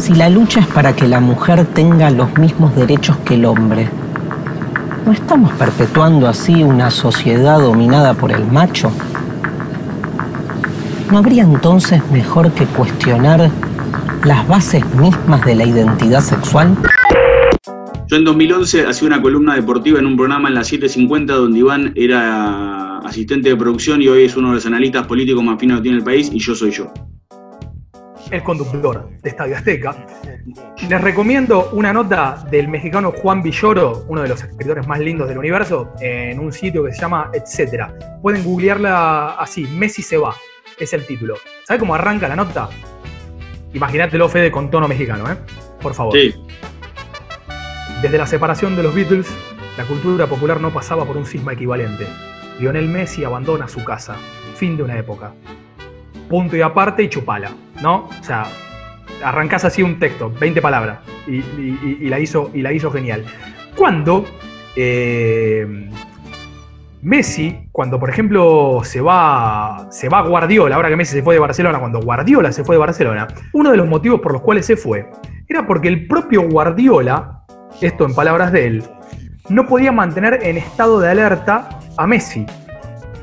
[0.00, 3.88] Si la lucha es para que la mujer tenga los mismos derechos que el hombre,
[5.04, 8.90] ¿no estamos perpetuando así una sociedad dominada por el macho?
[11.10, 13.50] ¿No habría entonces mejor que cuestionar
[14.24, 16.74] las bases mismas de la identidad sexual?
[18.12, 21.94] Yo en 2011 hacía una columna deportiva en un programa en la 750 donde Iván
[21.96, 25.84] era asistente de producción y hoy es uno de los analistas políticos más finos que
[25.84, 26.92] tiene el país y yo soy yo.
[28.30, 29.96] el conductor de Estadio Azteca.
[30.90, 35.38] Les recomiendo una nota del mexicano Juan Villoro, uno de los escritores más lindos del
[35.38, 37.94] universo, en un sitio que se llama Etcétera.
[38.20, 40.36] Pueden googlearla así, Messi se va,
[40.78, 41.36] es el título.
[41.66, 42.68] ¿Sabe cómo arranca la nota?
[43.72, 45.36] Imagínatelo, Fede, con tono mexicano, ¿eh?
[45.80, 46.12] Por favor.
[46.12, 46.34] Sí.
[48.02, 49.32] Desde la separación de los Beatles,
[49.78, 52.04] la cultura popular no pasaba por un cisma equivalente.
[52.58, 54.16] Lionel Messi abandona su casa.
[54.56, 55.32] Fin de una época.
[56.28, 58.08] Punto y aparte y chupala, ¿no?
[58.08, 58.46] O sea,
[59.22, 63.24] arrancás así un texto, 20 palabras, y la, hizo, y la hizo genial.
[63.76, 64.24] Cuando
[64.74, 65.88] eh,
[67.02, 71.40] Messi, cuando por ejemplo se va, se va Guardiola, ahora que Messi se fue de
[71.40, 74.76] Barcelona, cuando Guardiola se fue de Barcelona, uno de los motivos por los cuales se
[74.76, 75.08] fue
[75.48, 77.41] era porque el propio Guardiola,
[77.86, 78.84] esto en palabras de él,
[79.48, 82.46] no podía mantener en estado de alerta a Messi.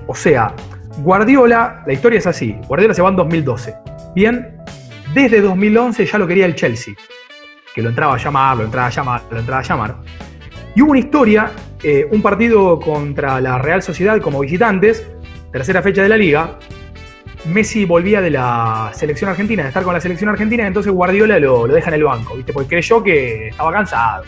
[0.07, 0.53] O sea,
[0.99, 3.75] Guardiola, la historia es así, Guardiola se va en 2012.
[4.15, 4.57] Bien,
[5.13, 6.93] desde 2011 ya lo quería el Chelsea,
[7.73, 9.95] que lo entraba a llamar, lo entraba a llamar, lo entraba a llamar.
[10.75, 11.51] Y hubo una historia,
[11.83, 15.09] eh, un partido contra la Real Sociedad como visitantes,
[15.51, 16.59] tercera fecha de la liga.
[17.45, 21.65] Messi volvía de la selección argentina, de estar con la selección argentina, entonces Guardiola lo,
[21.65, 22.51] lo deja en el banco, ¿viste?
[22.51, 24.23] porque creyó que estaba cansado.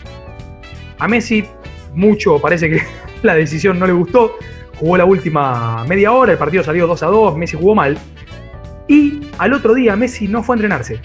[1.02, 1.44] A Messi
[1.94, 2.80] mucho parece que
[3.24, 4.36] la decisión no le gustó,
[4.76, 7.98] jugó la última media hora, el partido salió 2 a 2, Messi jugó mal,
[8.86, 11.00] y al otro día Messi no fue a entrenarse.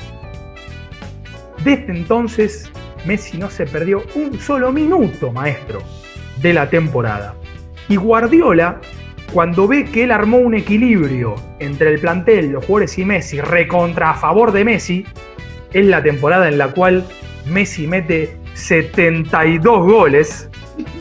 [1.64, 2.72] Desde entonces,
[3.08, 5.82] Messi no se perdió un solo minuto, maestro,
[6.44, 7.34] de la temporada.
[7.90, 8.80] Y Guardiola,
[9.34, 14.12] cuando ve que él armó un equilibrio entre el plantel, los jugadores y Messi, recontra
[14.12, 15.08] a favor de Messi,
[15.74, 17.04] es la temporada en la cual
[17.48, 20.50] Messi mete 72 goles.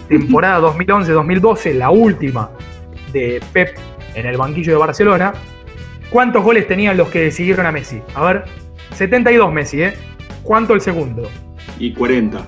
[0.08, 2.50] Temporada 2011-2012, la última
[3.12, 3.76] de Pep
[4.14, 5.32] en el banquillo de Barcelona.
[6.10, 8.00] ¿Cuántos goles tenían los que siguieron a Messi?
[8.14, 8.44] A ver,
[8.94, 9.94] 72 Messi, ¿eh?
[10.42, 11.28] ¿Cuánto el segundo?
[11.78, 12.38] Y 40.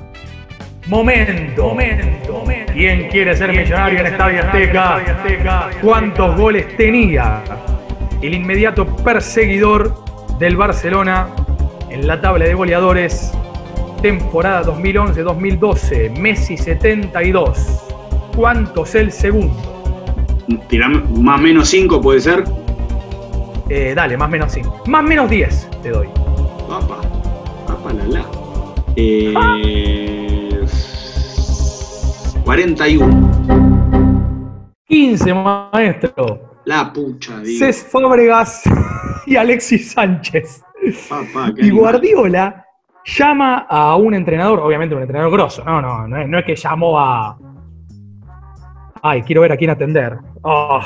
[0.86, 1.64] Momento.
[1.64, 2.44] Momento.
[2.72, 5.80] ¿Quién quiere ser millonario en Estadio Azteca?
[5.82, 7.42] ¿Cuántos goles tenía
[8.22, 9.94] el inmediato perseguidor
[10.38, 11.28] del Barcelona
[11.90, 13.32] en la tabla de goleadores?
[14.02, 17.84] Temporada 2011-2012, Messi 72.
[18.36, 20.46] ¿Cuántos el segundo?
[20.68, 22.44] Tirame más o menos 5 puede ser.
[23.68, 24.84] Eh, dale, más menos 5.
[24.86, 26.06] Más menos 10 te doy.
[26.68, 27.00] Papá,
[27.66, 28.24] papá la la.
[28.94, 30.64] Eh,
[32.44, 33.30] 41.
[34.86, 36.60] 15, maestro.
[36.66, 37.58] La pucha, digo.
[37.58, 38.62] Cés Fábregas
[39.26, 40.62] y Alexis Sánchez.
[41.08, 41.70] Papá, Y.
[41.70, 42.64] Guardiola
[43.04, 46.56] llama a un entrenador, obviamente un entrenador grosso, no, no, no es, no es que
[46.56, 47.38] llamó a.
[49.02, 50.18] Ay, quiero ver a quién atender.
[50.42, 50.80] Oh,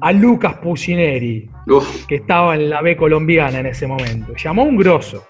[0.00, 4.34] a Lucas Pucineri, Uf, que estaba en la B colombiana en ese momento.
[4.34, 5.26] Llamó a un grosso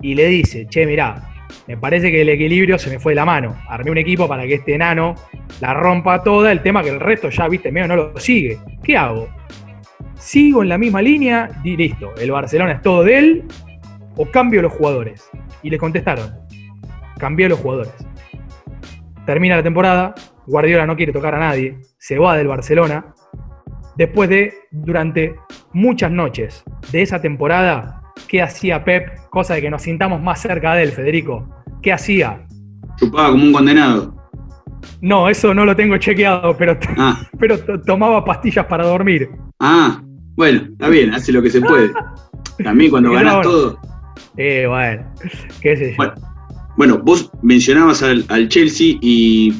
[0.00, 1.32] y le dice: Che, mirá,
[1.66, 3.56] me parece que el equilibrio se me fue de la mano.
[3.68, 5.14] Armé un equipo para que este enano
[5.60, 6.52] la rompa toda.
[6.52, 8.58] El tema que el resto ya, viste, medio no lo sigue.
[8.82, 9.28] ¿Qué hago?
[10.14, 11.50] ¿Sigo en la misma línea?
[11.64, 13.44] Y listo, el Barcelona es todo de él
[14.16, 15.28] o cambio los jugadores.
[15.62, 16.30] Y le contestaron,
[17.18, 17.92] cambié los jugadores.
[19.26, 20.14] Termina la temporada,
[20.46, 23.14] Guardiola no quiere tocar a nadie, se va del Barcelona.
[23.96, 25.36] Después de, durante
[25.72, 29.18] muchas noches de esa temporada, ¿qué hacía Pep?
[29.30, 31.48] Cosa de que nos sintamos más cerca de él, Federico.
[31.82, 32.46] ¿Qué hacía?
[32.96, 34.14] chupaba como un condenado.
[35.00, 39.30] No, eso no lo tengo chequeado, pero, Ah, pero to- tomaba pastillas para dormir.
[39.60, 40.02] ah,
[40.36, 41.90] bueno, está bien, hace lo que se puede.
[42.64, 43.78] También cuando no- todo.
[44.36, 45.04] Eh, bueno,
[45.60, 46.12] qué sé yo.
[46.76, 49.52] Bueno, vos mencionabas al, Chelsea y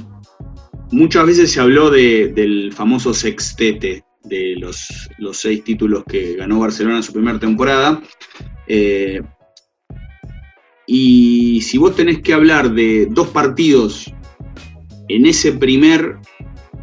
[0.90, 6.60] muchas veces se habló de- del famoso sextete de los, los seis títulos que ganó
[6.60, 8.00] Barcelona en su primera temporada.
[8.66, 9.20] Eh,
[10.86, 14.12] y si vos tenés que hablar de dos partidos
[15.08, 16.16] en ese primer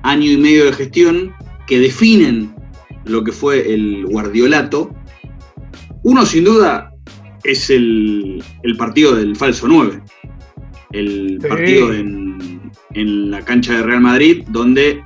[0.03, 1.33] año y medio de gestión
[1.67, 2.53] que definen
[3.05, 4.95] lo que fue el guardiolato,
[6.03, 6.88] uno sin duda
[7.43, 10.01] es el, el partido del falso 9.
[10.91, 11.47] El Sí.
[11.47, 15.03] partido en, en la cancha de Real Madrid, donde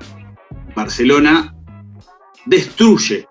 [0.76, 1.54] Barcelona
[2.46, 3.28] destruye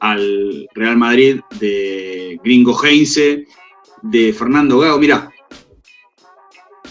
[0.00, 3.44] al Real Madrid de Gringo Heinze,
[4.02, 4.98] de Fernando Gago.
[4.98, 5.30] Mirá,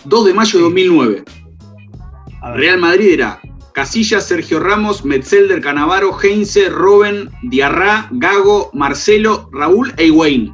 [0.06, 1.24] 2 de mayo de 2009.
[2.56, 3.42] Real Madrid era
[3.74, 10.54] Casillas, Sergio Ramos, Metzelder, Canavaro, Heinze, Robben, Diarra, Gago, Marcelo, Raúl e Higuaín.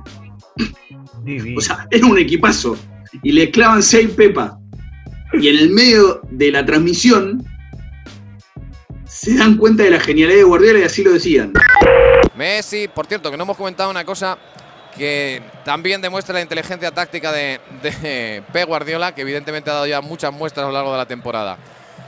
[1.57, 2.77] O sea, era un equipazo.
[3.23, 4.53] Y le clavan seis pepas.
[5.33, 7.43] Y en el medio de la transmisión
[9.05, 11.53] se dan cuenta de la genialidad de Guardiola y así lo decían.
[12.35, 14.37] Messi, por cierto, que no hemos comentado una cosa
[14.97, 20.01] que también demuestra la inteligencia táctica de, de Pep Guardiola, que evidentemente ha dado ya
[20.01, 21.57] muchas muestras a lo largo de la temporada.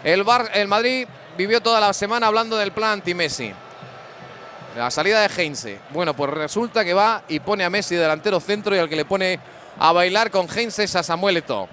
[0.03, 3.51] El, Bar, el Madrid vivió toda la semana hablando del plan anti-Messi.
[4.77, 5.79] La salida de Heinze.
[5.91, 9.05] Bueno, pues resulta que va y pone a Messi delantero centro y al que le
[9.05, 9.39] pone
[9.79, 11.67] a bailar con Heinze es a Samuel Eto'o.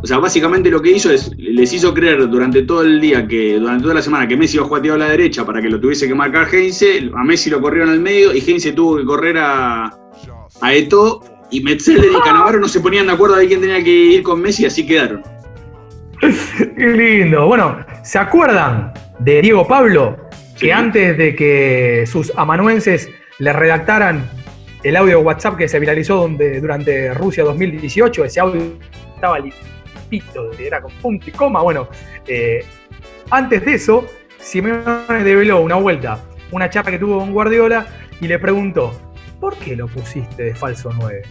[0.00, 3.58] O sea, básicamente lo que hizo es, les hizo creer durante todo el día, que
[3.58, 5.80] durante toda la semana, que Messi iba a jugar a la derecha para que lo
[5.80, 7.10] tuviese que marcar Heinze.
[7.16, 9.86] A Messi lo corrieron al medio y Heinze tuvo que correr a,
[10.60, 11.24] a Eto'o.
[11.50, 14.40] Y Metzeler y Canavaro no se ponían de acuerdo de quién tenía que ir con
[14.40, 15.24] Messi, así quedaron.
[16.20, 17.46] Qué lindo.
[17.48, 20.27] Bueno, ¿se acuerdan de Diego Pablo?
[20.58, 24.28] Que antes de que sus amanuenses le redactaran
[24.82, 28.62] el audio WhatsApp que se viralizó donde- durante Rusia 2018, ese audio
[29.14, 31.62] estaba limpito, era con punto y coma.
[31.62, 31.88] Bueno,
[32.26, 32.64] eh,
[33.30, 34.04] antes de eso,
[34.38, 36.18] Simeone develó una vuelta,
[36.50, 37.86] una charla que tuvo con Guardiola
[38.20, 38.92] y le preguntó,
[39.40, 41.22] ¿por qué lo pusiste de falso 9?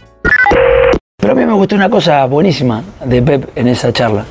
[1.18, 4.24] Pero a mí me gustó una cosa buenísima de Pep en esa charla.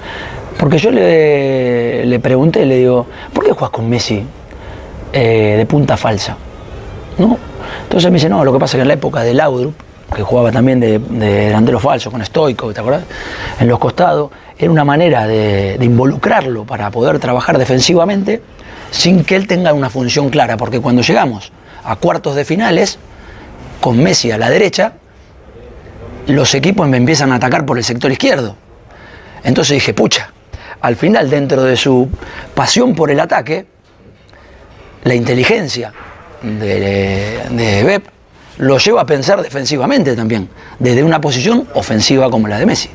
[0.60, 4.24] Porque yo le, le pregunté, le digo, ¿por qué juegas con Messi
[5.18, 6.38] eh, de punta falsa?
[7.18, 7.38] ¿No?
[7.84, 9.74] Entonces me dice, no, lo que pasa es que en la época de Laudrup,
[10.16, 13.04] que jugaba también de, de delantero falso con Stoico, ¿te acordás?
[13.60, 18.42] En los costados, era una manera de, de involucrarlo para poder trabajar defensivamente
[18.92, 20.56] sin que él tenga una función clara.
[20.58, 21.52] Porque cuando llegamos
[21.84, 23.00] a cuartos de finales,
[23.82, 24.94] con Messi a la derecha,
[26.28, 28.56] los equipos me empiezan a atacar por el sector izquierdo.
[29.44, 30.32] Entonces dije, pucha,
[30.82, 32.10] al final dentro de su
[32.54, 33.66] pasión por el ataque,
[35.04, 35.94] la inteligencia
[36.42, 38.02] de, de
[38.58, 42.90] lo lleva a pensar defensivamente también, desde una posición ofensiva como la de Messi.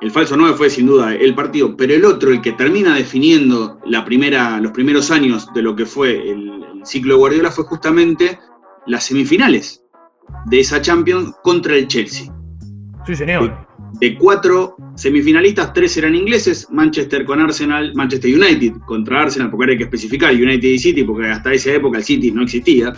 [0.00, 3.78] El falso 9 fue sin duda el partido, pero el otro, el que termina definiendo
[3.84, 7.64] la primera, los primeros años de lo que fue el, el ciclo de Guardiola, fue
[7.64, 8.38] justamente
[8.86, 9.82] las semifinales
[10.46, 12.32] de esa Champions contra el Chelsea.
[13.06, 13.69] Sí, señor.
[13.98, 19.72] De cuatro semifinalistas, tres eran ingleses, Manchester con Arsenal, Manchester United contra Arsenal, porque ahora
[19.72, 22.92] hay que especificar United y City, porque hasta esa época el City no existía.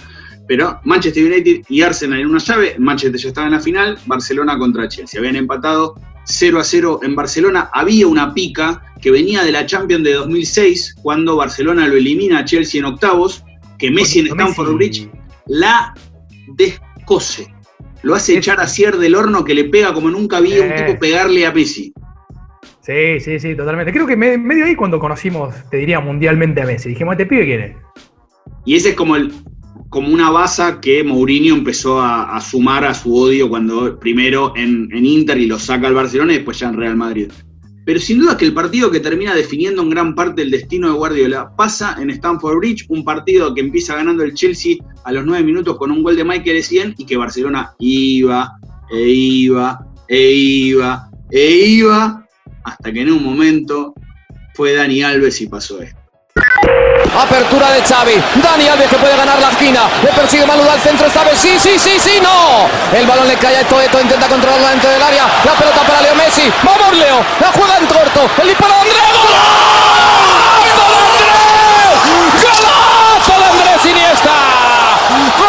[0.49, 4.59] Pero Manchester United y Arsenal en una llave, Manchester ya estaba en la final, Barcelona
[4.59, 5.19] contra Chelsea.
[5.19, 7.71] Habían empatado 0 a 0 en Barcelona.
[7.73, 12.45] Había una pica que venía de la Champions de 2006, cuando Barcelona lo elimina a
[12.45, 13.45] Chelsea en octavos,
[13.79, 15.09] que Messi en Stamford Bridge
[15.47, 15.95] la
[16.57, 17.52] descose.
[18.03, 20.75] Lo hace echar a Cier del horno que le pega como nunca vi a un
[20.87, 21.93] tipo pegarle a Messi.
[22.81, 23.93] Sí, sí, sí, totalmente.
[23.93, 26.89] Creo que me- medio ahí cuando conocimos, te diría, mundialmente a Messi.
[26.89, 27.77] Dijimos, ¿este pibe quién es?
[28.65, 29.33] Y ese es como, el,
[29.89, 34.89] como una baza que Mourinho empezó a, a sumar a su odio cuando primero en,
[34.93, 37.31] en Inter y lo saca al Barcelona y después ya en Real Madrid.
[37.85, 40.95] Pero sin duda que el partido que termina definiendo en gran parte el destino de
[40.95, 45.45] Guardiola pasa en Stamford Bridge, un partido que empieza ganando el Chelsea a los nueve
[45.45, 48.53] minutos con un gol de Michael Essien y que Barcelona iba,
[48.93, 52.27] e iba, e iba, e iba,
[52.65, 53.95] hasta que en un momento
[54.55, 56.01] fue Dani Alves y pasó esto.
[57.21, 58.23] Apertura de Xavi.
[58.37, 59.83] Dani Alves que puede ganar la esquina.
[60.03, 61.39] Le persigue Manu al centro esta vez.
[61.39, 62.69] Sí, sí, sí, sí, no.
[62.97, 63.79] El balón le cae a Eto.
[63.81, 65.27] Eto intenta controlarla dentro del área.
[65.45, 66.51] La pelota para Leo Messi.
[66.63, 67.23] Vamos, Leo.
[67.41, 68.31] La juega en corto.
[68.41, 69.03] El disparo de Andrés.
[70.63, 71.97] ¡Golazo de Andrés!
[72.43, 74.37] ¡Golazo Andrés Iniesta!
[75.39, 75.49] ¡Gol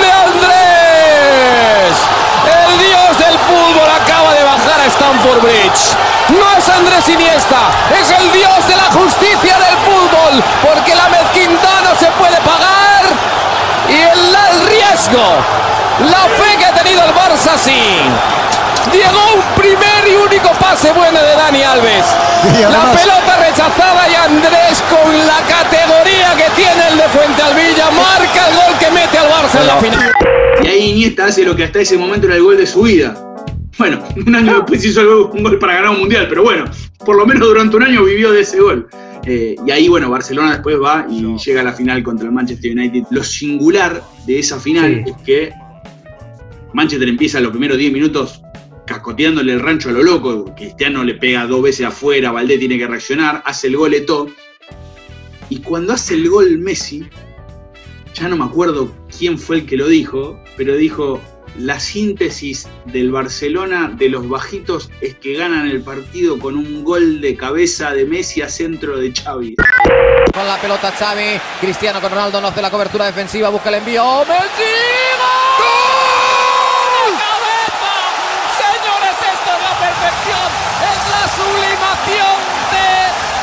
[0.00, 1.94] de Andrés!
[2.46, 5.96] El dios del fútbol acaba de bajar a Stamford Bridge.
[6.28, 6.46] No
[7.08, 12.06] es Iniesta, es el dios de la justicia del fútbol, porque la mezquindad no se
[12.12, 13.04] puede pagar
[13.88, 15.24] y el, el riesgo,
[16.00, 18.00] la fe que ha tenido el Barça sí.
[18.92, 22.04] Llegó un primer y único pase bueno de Dani Alves.
[22.70, 28.48] La pelota rechazada y Andrés con la categoría que tiene el de Fuente Alvilla marca
[28.48, 30.12] el gol que mete al Barça en la final.
[30.62, 33.14] Y ahí Iniesta hace lo que hasta ese momento era el gol de su vida.
[33.78, 36.64] Bueno, un año después hizo el un gol para ganar un mundial, pero bueno,
[37.04, 38.88] por lo menos durante un año vivió de ese gol.
[39.24, 42.72] Eh, y ahí, bueno, Barcelona después va y llega a la final contra el Manchester
[42.72, 43.04] United.
[43.10, 45.10] Lo singular de esa final Sí.
[45.10, 45.52] es que
[46.72, 48.42] Manchester empieza los primeros 10 minutos
[48.86, 50.52] cascoteándole el rancho a lo loco.
[50.56, 54.28] Cristiano le pega dos veces afuera, Valdés tiene que reaccionar, hace el gol Eto'o.
[55.50, 57.06] Y cuando hace el gol Messi,
[58.14, 61.20] ya no me acuerdo quién fue el que lo dijo, pero dijo,
[61.58, 67.20] la síntesis del Barcelona de los bajitos es que ganan el partido con un gol
[67.20, 69.56] de cabeza de Messi a centro de Xavi.
[70.32, 74.20] Con la pelota Xavi, Cristiano con Ronaldo no hace la cobertura defensiva, busca el envío.
[74.20, 74.72] ¡Messi!
[75.58, 77.12] ¡Gol!
[77.18, 77.94] ¡Cabeza!
[78.54, 82.38] Señores, esto es la perfección, es la sublimación
[82.70, 82.88] de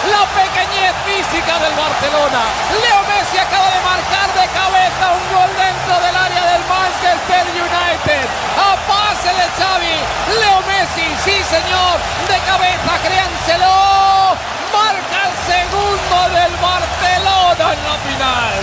[0.08, 2.42] la pequeñez física del Barcelona.
[2.80, 8.26] Leo Messi acaba de marcar de cabeza un gol dentro del área del Manchester United.
[8.56, 9.96] A pase de Xavi,
[10.40, 11.98] Leo Messi, sí señor,
[12.30, 14.38] de cabeza, créanselo.
[14.72, 18.54] Marca el segundo del Barcelona en la final.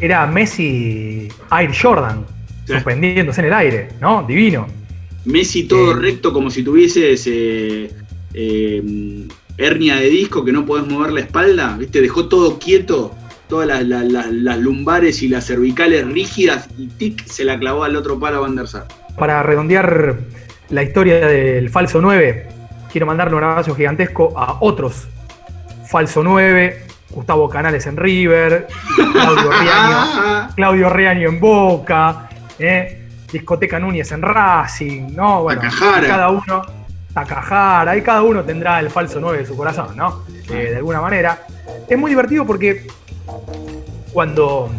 [0.00, 2.24] Era Messi Air Jordan,
[2.66, 4.22] suspendiéndose en el aire, ¿no?
[4.24, 4.66] Divino.
[5.24, 7.90] Messi todo recto como si tuvieses eh,
[8.34, 8.82] eh,
[9.56, 12.00] hernia de disco que no podés mover la espalda, ¿viste?
[12.00, 13.14] Dejó todo quieto,
[13.48, 17.84] todas las, las- las- las lumbares y las cervicales rígidas y tic, se la clavó
[17.84, 18.88] al otro palo a Van der Sar.
[19.16, 20.16] Para redondear
[20.70, 22.48] la historia del falso 9,
[22.90, 25.06] quiero mandarle un abrazo gigantesco a otros
[25.88, 28.66] falso 9, Gustavo Canales en River,
[29.12, 33.08] Claudio Riaño, Claudio Riaño en Boca, ¿eh?
[33.30, 35.42] Discoteca Núñez en Racing, ¿no?
[35.44, 36.62] Bueno, cada uno,
[37.14, 40.24] Takahara, ahí cada uno tendrá el falso 9 de su corazón, ¿no?
[40.50, 41.46] Eh, de alguna manera.
[41.88, 42.86] Es muy divertido porque
[44.12, 44.70] cuando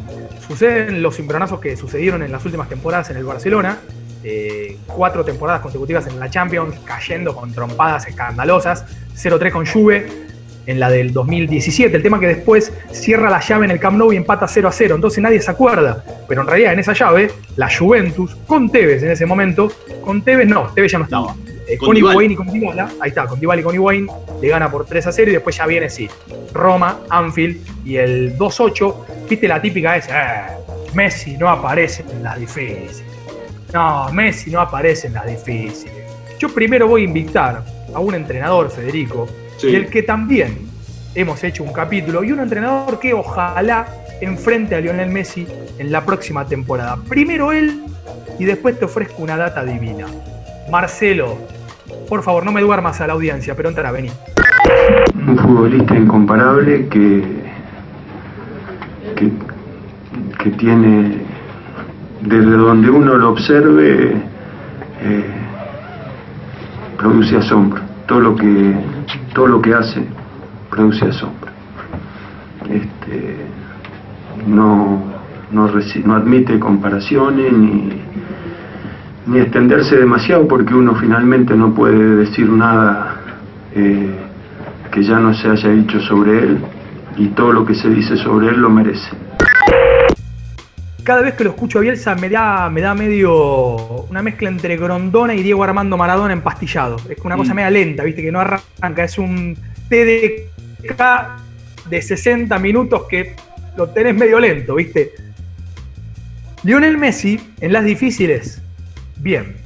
[0.48, 3.80] suceden los cimbronazos que sucedieron en las últimas temporadas en el Barcelona,
[4.24, 8.86] eh, cuatro temporadas consecutivas en la Champions, cayendo con trompadas escandalosas,
[9.16, 10.23] 0-3 con Juve
[10.66, 14.14] en la del 2017, el tema que después cierra la llave en el Camp Nou
[14.14, 18.36] y empata 0-0, entonces nadie se acuerda, pero en realidad en esa llave, la Juventus,
[18.48, 19.72] con Tevez en ese momento,
[20.04, 21.36] con Tevez no, Tevez ya no estaba,
[21.68, 21.96] Eh, Con.
[21.96, 24.08] Higuaín y con Dybala, ahí está, con Dybala y con Higuaín,
[24.42, 26.10] le gana por 3 a 0 y después ya viene, sí,
[26.54, 28.96] Roma, Anfield y el 2-8,
[29.30, 30.12] viste la típica es, eh,
[30.94, 33.04] Messi no aparece en las difíciles.
[33.74, 36.04] No, Messi no aparece en las difíciles.
[36.38, 39.28] Yo primero voy a invitar a un entrenador, Federico,
[39.64, 39.72] Sí.
[39.72, 40.58] del que también
[41.16, 43.88] hemos hecho un capítulo, y un entrenador que ojalá
[44.20, 45.48] enfrente a Lionel Messi
[45.78, 46.98] en la próxima temporada.
[47.08, 47.84] Primero él
[48.40, 50.08] y después te ofrezco una data divina.
[50.70, 51.38] Marcelo,
[52.10, 54.12] por favor, no me duermas a la audiencia, pero entra, vení.
[55.28, 57.24] un futbolista incomparable que,
[59.16, 59.32] que,
[60.44, 61.22] que tiene
[62.22, 64.12] desde donde uno lo observe,
[65.02, 65.26] eh,
[66.98, 67.82] produce asombro.
[68.08, 68.76] Todo lo que,
[69.34, 70.06] todo lo que hace
[70.70, 71.52] produce asombro.
[72.70, 73.48] Este,
[74.48, 75.02] no,
[75.52, 75.68] no,
[76.06, 77.90] no admite comparaciones ni,
[79.28, 83.18] ni extenderse demasiado porque uno finalmente no puede decir nada
[83.76, 84.16] eh,
[84.92, 86.58] que ya no se haya dicho sobre él
[87.18, 89.23] y todo lo que se dice sobre él lo merece.
[91.04, 94.78] Cada vez que lo escucho a Bielsa me da, me da medio una mezcla entre
[94.78, 96.96] Grondona y Diego Armando Maradona empastillado.
[97.10, 97.56] Es una cosa Mm.
[97.58, 99.04] media lenta, viste, que no arranca.
[99.04, 99.58] Es un
[99.90, 101.42] TDK
[101.90, 103.36] de 60 minutos que
[103.76, 105.12] lo tenés medio lento, viste.
[106.64, 108.62] Lionel Messi en las difíciles,
[109.18, 109.58] bien.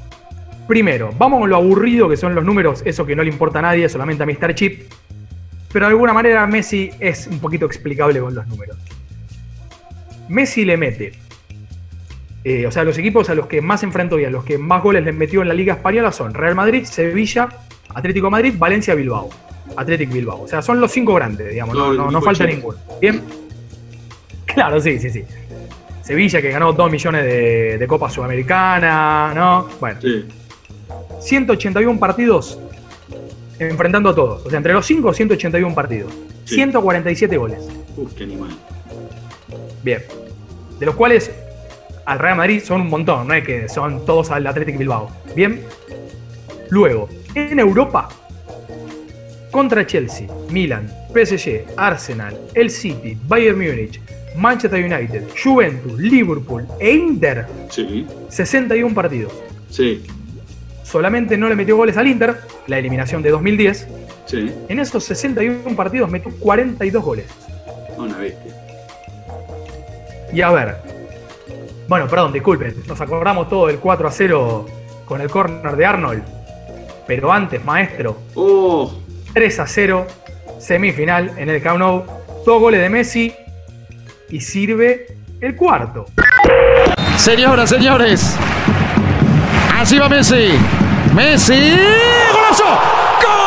[0.67, 3.61] Primero, vamos con lo aburrido que son los números, eso que no le importa a
[3.61, 4.55] nadie, solamente a Mr.
[4.55, 4.91] Chip.
[5.71, 8.75] Pero de alguna manera Messi es un poquito explicable con los números.
[10.29, 11.11] Messi le mete.
[12.49, 14.81] Eh, o sea, los equipos a los que más enfrentó y a los que más
[14.81, 17.49] goles le metió en la Liga Española son Real Madrid, Sevilla,
[17.93, 19.29] Atlético Madrid, Valencia, Bilbao.
[19.75, 20.43] Atlético Bilbao.
[20.43, 21.75] O sea, son los cinco grandes, digamos.
[21.75, 22.77] No, falta ninguno.
[23.01, 23.21] Bien.
[24.45, 25.23] Claro, sí, sí, sí.
[26.01, 29.67] Sevilla que ganó 2 millones de, de Copa Sudamericana, ¿no?
[29.79, 29.99] Bueno.
[31.19, 32.57] 181 partidos
[33.59, 34.45] enfrentando a todos.
[34.45, 36.11] O sea, entre los 5, 181 partidos.
[36.45, 37.59] 147 goles.
[37.97, 38.49] Uf, qué animal.
[39.83, 40.01] Bien.
[40.79, 41.31] De los cuales
[42.07, 45.09] al Real Madrid son un montón, no es que son todos al Athletic Bilbao.
[45.35, 45.61] Bien.
[46.69, 48.09] Luego, en Europa,
[49.51, 53.99] contra Chelsea, Milan, PSG, Arsenal, el City, Bayern Múnich,
[54.37, 59.33] Manchester United, Juventus, Liverpool e Inter, Sí, 61 partidos.
[59.69, 60.03] sí,
[60.83, 62.37] Solamente no le metió goles al Inter,
[62.67, 63.87] la eliminación de 2010.
[64.25, 64.49] sí.
[64.69, 67.25] En esos 61 partidos metió 42 goles.
[67.97, 68.53] Una bestia.
[70.31, 70.77] Y a ver.
[71.87, 72.83] Bueno, perdón, disculpen.
[72.87, 74.65] Nos acordamos todo del 4 a 0
[75.05, 76.23] con el córner de Arnold.
[77.05, 78.17] Pero antes, maestro.
[78.35, 78.91] Oh.
[79.33, 80.07] 3 a 0,
[80.59, 82.03] semifinal en el Camp Nou.
[82.45, 83.33] Dos goles de Messi
[84.29, 85.07] y sirve
[85.41, 86.05] el cuarto.
[87.17, 88.37] Señoras, señores.
[89.75, 90.51] Así va Messi.
[91.13, 91.77] Messi.
[92.33, 92.65] ¡Golazo!
[93.23, 93.37] ¡Gol!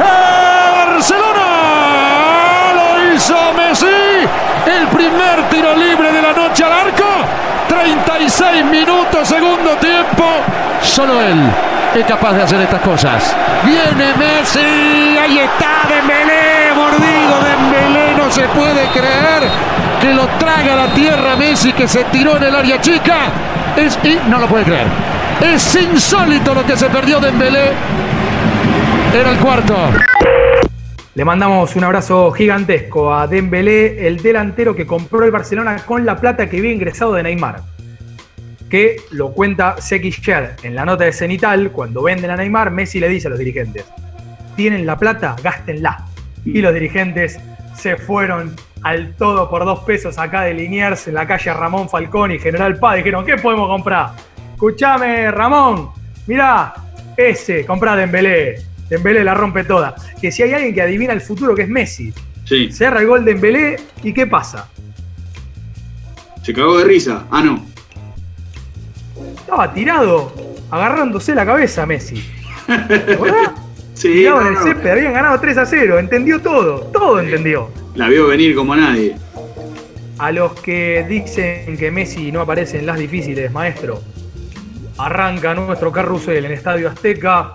[0.00, 1.48] ¡Eh, ¡Barcelona!
[2.74, 3.86] Lo hizo Messi.
[4.66, 7.04] El primer tiro libre de la noche al arco.
[8.36, 10.24] 36 minutos, segundo tiempo.
[10.82, 11.38] Solo él
[11.94, 13.34] es capaz de hacer estas cosas.
[13.64, 15.16] Viene Messi.
[15.18, 16.74] Ahí está Dembélé.
[16.74, 18.14] Mordido Dembélé.
[18.16, 19.50] No se puede creer
[20.00, 23.16] que lo traga a la tierra Messi que se tiró en el área chica.
[23.74, 24.86] Es, y no lo puede creer.
[25.40, 27.72] Es insólito lo que se perdió Dembélé.
[29.14, 29.74] Era el cuarto.
[31.14, 36.16] Le mandamos un abrazo gigantesco a Dembélé, el delantero que compró el Barcelona con la
[36.16, 37.75] plata que había ingresado de Neymar.
[38.70, 42.98] Que lo cuenta Seki Sher en la nota de Cenital, cuando venden a Neymar, Messi
[42.98, 43.84] le dice a los dirigentes,
[44.56, 46.04] tienen la plata, gástenla.
[46.44, 47.38] Y los dirigentes
[47.74, 52.32] se fueron al todo por dos pesos acá de Liniers en la calle Ramón Falcón
[52.32, 52.96] y General Paz.
[52.96, 54.12] Dijeron, ¿qué podemos comprar?
[54.54, 55.90] Escuchame, Ramón,
[56.26, 56.74] mirá,
[57.16, 58.62] ese, comprá Dembélé.
[58.88, 59.94] Dembélé la rompe toda.
[60.20, 62.12] Que si hay alguien que adivina el futuro, que es Messi.
[62.44, 62.70] Sí.
[62.70, 64.68] Cerra el gol de Dembélé y ¿qué pasa?
[66.42, 67.26] Se cagó de risa.
[67.30, 67.75] Ah, no.
[69.36, 70.32] Estaba tirado,
[70.70, 72.24] agarrándose la cabeza Messi.
[72.66, 73.50] ¿Te acordás?
[73.96, 74.62] Sí, no, en el no.
[74.62, 77.70] césped, habían ganado 3 a 0, entendió todo, todo entendió.
[77.94, 79.16] La vio venir como nadie.
[80.18, 84.02] A los que dicen que Messi no aparece en las difíciles, maestro,
[84.98, 87.54] arranca nuestro carrusel en Estadio Azteca.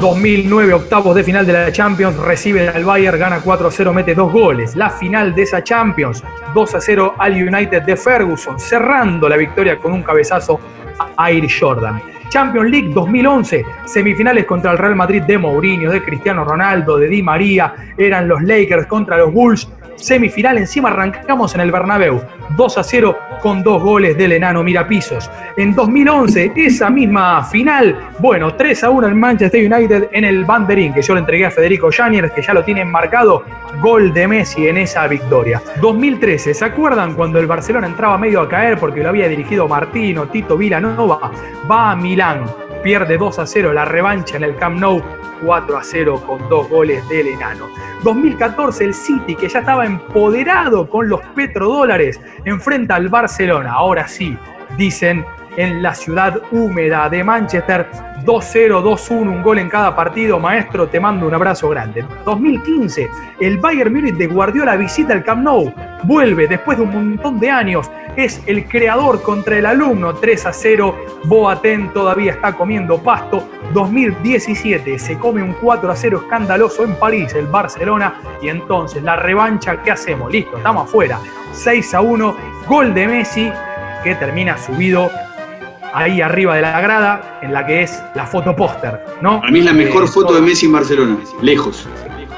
[0.00, 4.16] 2009, octavos de final de la Champions, recibe al Bayern, gana 4 a 0, mete
[4.16, 4.74] dos goles.
[4.74, 6.24] La final de esa Champions,
[6.56, 10.58] 2 a 0 al United de Ferguson, cerrando la victoria con un cabezazo
[11.14, 12.15] a Air Jordan.
[12.36, 17.22] Champions League 2011, semifinales contra el Real Madrid de Mourinho, de Cristiano Ronaldo, de Di
[17.22, 19.66] María, eran los Lakers contra los Bulls.
[19.94, 22.20] Semifinal, encima arrancamos en el Bernabéu,
[22.54, 25.30] 2 a 0 con dos goles del enano Mirapisos.
[25.56, 30.92] En 2011, esa misma final, bueno, 3 a 1 en Manchester United en el Banderín,
[30.92, 33.44] que yo le entregué a Federico Yáñez, que ya lo tienen marcado,
[33.80, 35.62] gol de Messi en esa victoria.
[35.80, 40.26] 2013, ¿se acuerdan cuando el Barcelona entraba medio a caer porque lo había dirigido Martino,
[40.26, 41.30] Tito Vilanova?
[41.70, 42.25] Va a Milán,
[42.82, 45.02] pierde 2 a 0 la revancha en el Camp Nou,
[45.44, 47.66] 4 a 0 con dos goles del enano.
[48.02, 53.72] 2014 el City, que ya estaba empoderado con los petrodólares, enfrenta al Barcelona.
[53.72, 54.36] Ahora sí,
[54.76, 55.24] dicen
[55.56, 57.88] en la ciudad húmeda de Manchester.
[58.24, 60.38] 2-0, 2-1, un gol en cada partido.
[60.38, 62.04] Maestro, te mando un abrazo grande.
[62.24, 63.08] 2015,
[63.40, 65.72] el Bayern Múnich de Guardiola visita el Camp Nou.
[66.02, 67.90] Vuelve después de un montón de años.
[68.16, 70.14] Es el creador contra el alumno.
[70.14, 70.96] 3 a 0.
[71.24, 73.48] Boateng todavía está comiendo pasto.
[73.72, 78.14] 2017 se come un 4 a 0 escandaloso en París, el Barcelona.
[78.42, 80.32] Y entonces la revancha, ¿qué hacemos?
[80.32, 81.20] Listo, estamos afuera.
[81.52, 82.36] 6 a 1.
[82.66, 83.52] Gol de Messi
[84.02, 85.10] que termina subido
[85.96, 89.40] ahí arriba de la grada, en la que es la foto póster, ¿no?
[89.40, 91.88] Para mí es la mejor Eh, foto de Messi en Barcelona, lejos.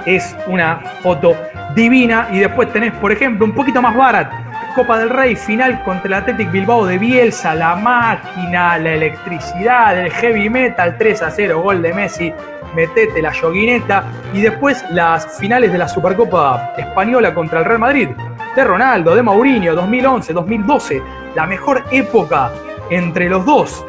[0.06, 1.36] es una foto
[1.74, 2.28] divina.
[2.32, 4.44] Y después tenés, por ejemplo, un poquito más barata.
[4.74, 10.10] Copa del Rey, final contra el Athletic Bilbao de Bielsa, la máquina, la electricidad, el
[10.12, 12.32] heavy metal, 3 a 0, gol de Messi,
[12.76, 14.04] metete la yoguineta.
[14.32, 18.08] Y después las finales de la Supercopa Española contra el Real Madrid,
[18.54, 21.02] de Ronaldo, de Mourinho, 2011, 2012,
[21.34, 22.50] la mejor época
[22.90, 23.84] entre los dos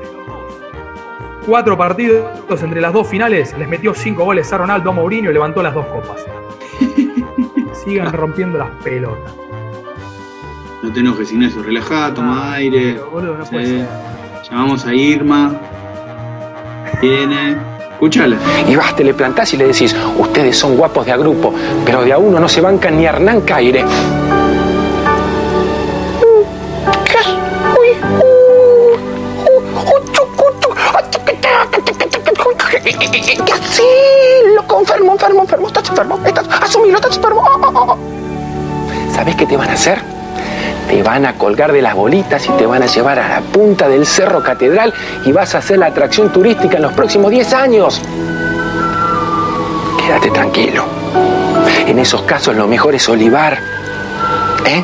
[1.45, 2.27] cuatro partidos
[2.61, 5.73] entre las dos finales, les metió cinco goles a Ronaldo, a Mourinho y levantó las
[5.73, 6.23] dos copas.
[7.83, 9.33] Sigan rompiendo las pelotas.
[10.83, 12.99] No te enojes, Ignacio, relajá, toma aire.
[13.11, 13.51] boludo, no Sí.
[13.51, 13.87] puede ser.
[14.49, 15.53] Llamamos a Irma.
[17.01, 17.57] Viene.
[17.91, 18.37] Escúchala.
[18.67, 21.53] Y vas, te le plantás y le decís, ustedes son guapos de a grupo,
[21.85, 23.83] pero de a uno no se bancan ni Hernán Caire.
[32.97, 33.83] ¿Qué así?
[34.55, 37.41] Loco, enfermo, enfermo, enfermo, estás enfermo, estás, asumilo, estás enfermo.
[37.41, 37.97] Oh, oh, oh.
[39.13, 39.99] ¿Sabés qué te van a hacer?
[40.87, 43.87] Te van a colgar de las bolitas y te van a llevar a la punta
[43.87, 48.01] del Cerro Catedral y vas a ser la atracción turística en los próximos 10 años.
[49.99, 50.85] Quédate tranquilo.
[51.85, 53.59] En esos casos lo mejor es olivar.
[54.65, 54.83] ¿Eh?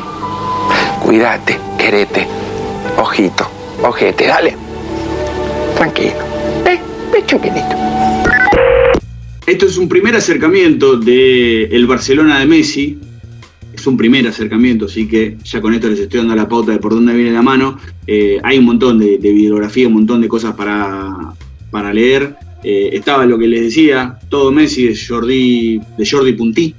[1.02, 2.28] Cuídate, querete.
[2.98, 3.48] Ojito,
[3.82, 4.56] ojete, dale.
[5.76, 6.14] Tranquilo.
[6.64, 6.80] Ve,
[7.12, 7.85] ve.
[9.46, 12.98] Esto es un primer acercamiento del Barcelona de Messi.
[13.72, 16.78] Es un primer acercamiento, así que ya con esto les estoy dando la pauta de
[16.78, 17.78] por dónde viene la mano.
[18.08, 21.32] Eh, hay un montón de, de un montón de cosas para,
[21.70, 22.34] para leer.
[22.64, 26.74] Eh, estaba lo que les decía, todo Messi de Jordi, de Jordi Puntí.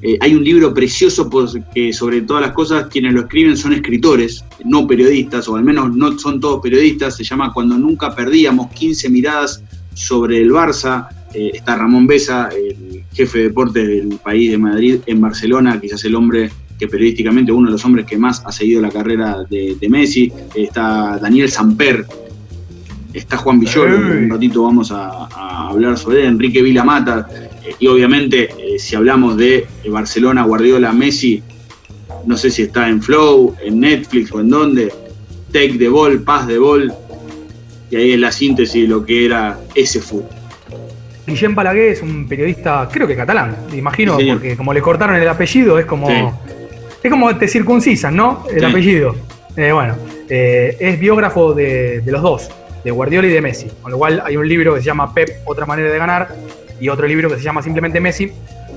[0.00, 4.42] Eh, hay un libro precioso porque sobre todas las cosas quienes lo escriben son escritores,
[4.64, 7.14] no periodistas, o al menos no son todos periodistas.
[7.14, 9.62] Se llama Cuando nunca perdíamos, 15 miradas
[9.92, 11.08] sobre el Barça.
[11.36, 16.02] Eh, está Ramón Besa, el jefe de deportes del país de Madrid en Barcelona, quizás
[16.06, 19.76] el hombre que periodísticamente uno de los hombres que más ha seguido la carrera de,
[19.78, 20.32] de Messi.
[20.54, 22.06] Está Daniel Samper,
[23.12, 27.28] está Juan Villoro, un ratito vamos a, a hablar sobre él, Enrique Vilamata,
[27.64, 31.42] eh, y obviamente eh, si hablamos de eh, Barcelona, Guardiola, Messi,
[32.26, 34.92] no sé si está en Flow, en Netflix o en dónde,
[35.52, 36.92] Take the Ball, Pass the Ball,
[37.90, 40.35] y ahí es la síntesis de lo que era ese fútbol.
[41.26, 45.16] Guillem Balaguer es un periodista, creo que catalán, me imagino, Sí, porque como le cortaron
[45.16, 46.08] el apellido, es como.
[46.08, 46.14] Sí.
[47.02, 48.44] Es como te circuncisan, ¿no?
[48.52, 48.64] El Sí.
[48.66, 49.14] apellido.
[49.56, 49.94] Eh, bueno,
[50.28, 52.50] eh, es biógrafo de, de los dos,
[52.84, 53.68] de Guardiola y de Messi.
[53.82, 56.28] Con lo cual hay un libro que se llama Pep, otra manera de ganar,
[56.80, 58.30] y otro libro que se llama simplemente Messi.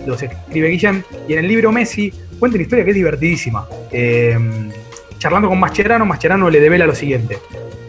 [0.05, 1.03] Los escribe Guillem.
[1.27, 3.67] Y en el libro Messi cuenta una historia que es divertidísima.
[3.91, 4.37] Eh,
[5.17, 7.37] charlando con Mascherano, Mascherano le devela lo siguiente.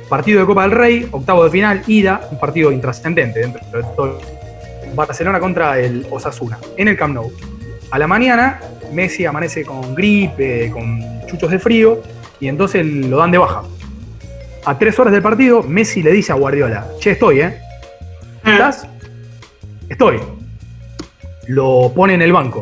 [0.09, 4.21] Partido de Copa del Rey, octavo de final, ida, un partido intrascendente dentro de todo.
[4.95, 7.33] Barcelona contra el Osasuna, en el Camp Nou.
[7.91, 8.61] A la mañana,
[8.93, 12.03] Messi amanece con gripe, con chuchos de frío,
[12.39, 13.63] y entonces lo dan de baja.
[14.65, 17.59] A tres horas del partido, Messi le dice a Guardiola, che, estoy, ¿eh?
[18.45, 18.87] ¿Estás?
[19.89, 20.21] Estoy.
[21.47, 22.61] Lo pone en el banco.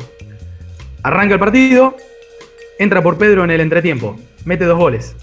[1.02, 1.96] Arranca el partido,
[2.78, 5.16] entra por Pedro en el entretiempo, mete dos goles.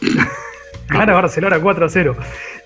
[0.88, 2.16] Gana Barcelona 4 a 0.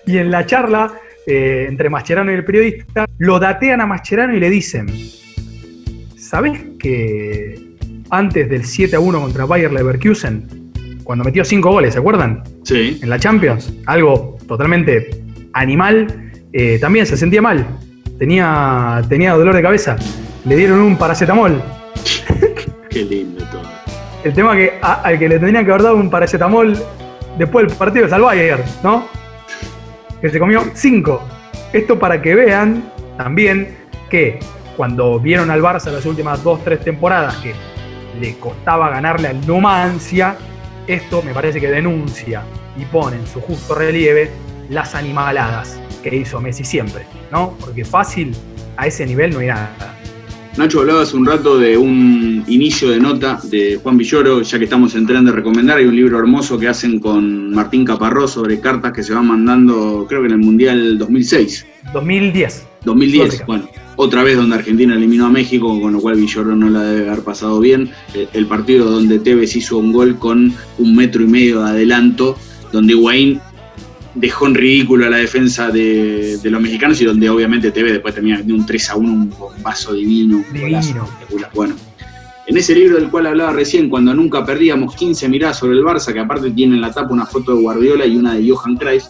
[0.05, 0.93] Y en la charla
[1.27, 4.87] eh, entre Mascherano y el periodista, lo datean a Mascherano y le dicen:
[6.17, 7.59] ¿Sabés que
[8.09, 10.71] antes del 7 a 1 contra Bayer Leverkusen,
[11.03, 12.43] cuando metió 5 goles, ¿se acuerdan?
[12.63, 12.99] Sí.
[13.01, 15.09] En la Champions, algo totalmente
[15.53, 17.65] animal, eh, también se sentía mal.
[18.17, 19.95] Tenía, tenía dolor de cabeza.
[20.45, 21.61] Le dieron un paracetamol.
[22.89, 23.61] Qué lindo todo.
[24.23, 26.75] El tema que a- al que le tendrían que haber dado un paracetamol
[27.37, 29.07] después del partido es al Bayern, ¿no?
[30.21, 31.21] Que se comió cinco.
[31.73, 33.77] Esto para que vean también
[34.09, 34.39] que
[34.75, 37.53] cuando vieron al Barça las últimas dos, tres temporadas que
[38.19, 40.37] le costaba ganarle al Numancia,
[40.87, 42.43] esto me parece que denuncia
[42.77, 44.31] y pone en su justo relieve
[44.69, 47.55] las animaladas que hizo Messi siempre, ¿no?
[47.59, 48.35] Porque fácil
[48.77, 49.96] a ese nivel no hay nada.
[50.57, 54.63] Nacho hablaba hace un rato de un inicio de nota de Juan Villoro, ya que
[54.63, 58.91] estamos entrando a recomendar, hay un libro hermoso que hacen con Martín Caparrós sobre cartas
[58.91, 61.65] que se van mandando, creo que en el Mundial 2006.
[61.93, 62.67] 2010.
[62.85, 63.45] 2010, Sudáfrica.
[63.45, 67.07] bueno, otra vez donde Argentina eliminó a México, con lo cual Villoro no la debe
[67.07, 67.91] haber pasado bien.
[68.15, 72.35] Eh, El partido donde Tevez hizo un gol con un metro y medio de adelanto,
[72.71, 73.39] donde Higuaín
[74.19, 78.13] dejó en ridículo a la defensa de, de los mexicanos y donde obviamente Tevez después
[78.13, 81.07] termina de un 3 a 1, un bombazo divino, un golazo.
[81.53, 81.75] Bueno,
[82.47, 86.13] en ese libro del cual hablaba recién, cuando nunca perdíamos 15 miradas sobre el Barça,
[86.13, 89.03] que aparte tiene en la tapa una foto de Guardiola y una de Johan Cruyff,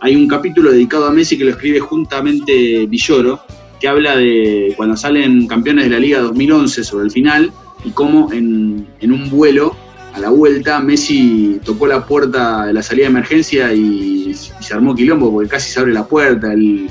[0.00, 3.40] hay un capítulo dedicado a Messi que lo escribe juntamente Villoro,
[3.80, 7.52] que habla de cuando salen campeones de la Liga 2011 sobre el final
[7.84, 9.76] y cómo en, en un vuelo
[10.16, 14.94] a la vuelta Messi tocó la puerta de la salida de emergencia y, se armó
[14.94, 16.88] quilombo porque casi se abre la puerta, el,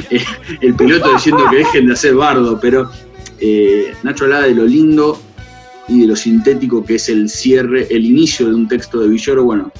[0.60, 2.90] el piloto diciendo que dejen de hacer bardo, pero
[3.38, 5.20] eh, Nacho hablaba de lo lindo
[5.88, 9.44] y de lo sintético que es el cierre, el inicio de un texto de Villoro.
[9.44, 9.70] Bueno,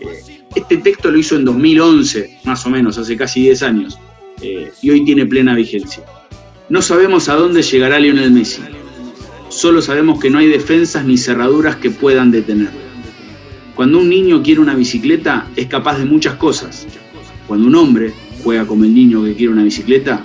[0.00, 0.22] eh,
[0.54, 3.98] este texto lo hizo en 2011, más o menos, hace casi 10 años,
[4.42, 6.04] eh, y hoy tiene plena vigencia.
[6.68, 8.60] No sabemos a dónde llegará Lionel Messi.
[9.52, 12.80] Solo sabemos que no hay defensas ni cerraduras que puedan detenerlo.
[13.74, 16.86] Cuando un niño quiere una bicicleta, es capaz de muchas cosas.
[17.46, 20.20] Cuando un hombre juega como el niño que quiere una bicicleta,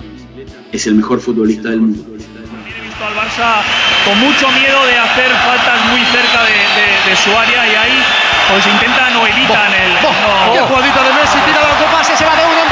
[0.72, 2.02] es el mejor futbolista del mundo.
[2.08, 3.62] visto al Barça
[4.04, 7.96] con mucho miedo de hacer faltas muy cerca de, de- de su área y ahí
[8.48, 9.92] pues intentan o evitan el...
[9.92, 12.62] no- Qué jugadita de Messi, tira largo pase, se va de uno,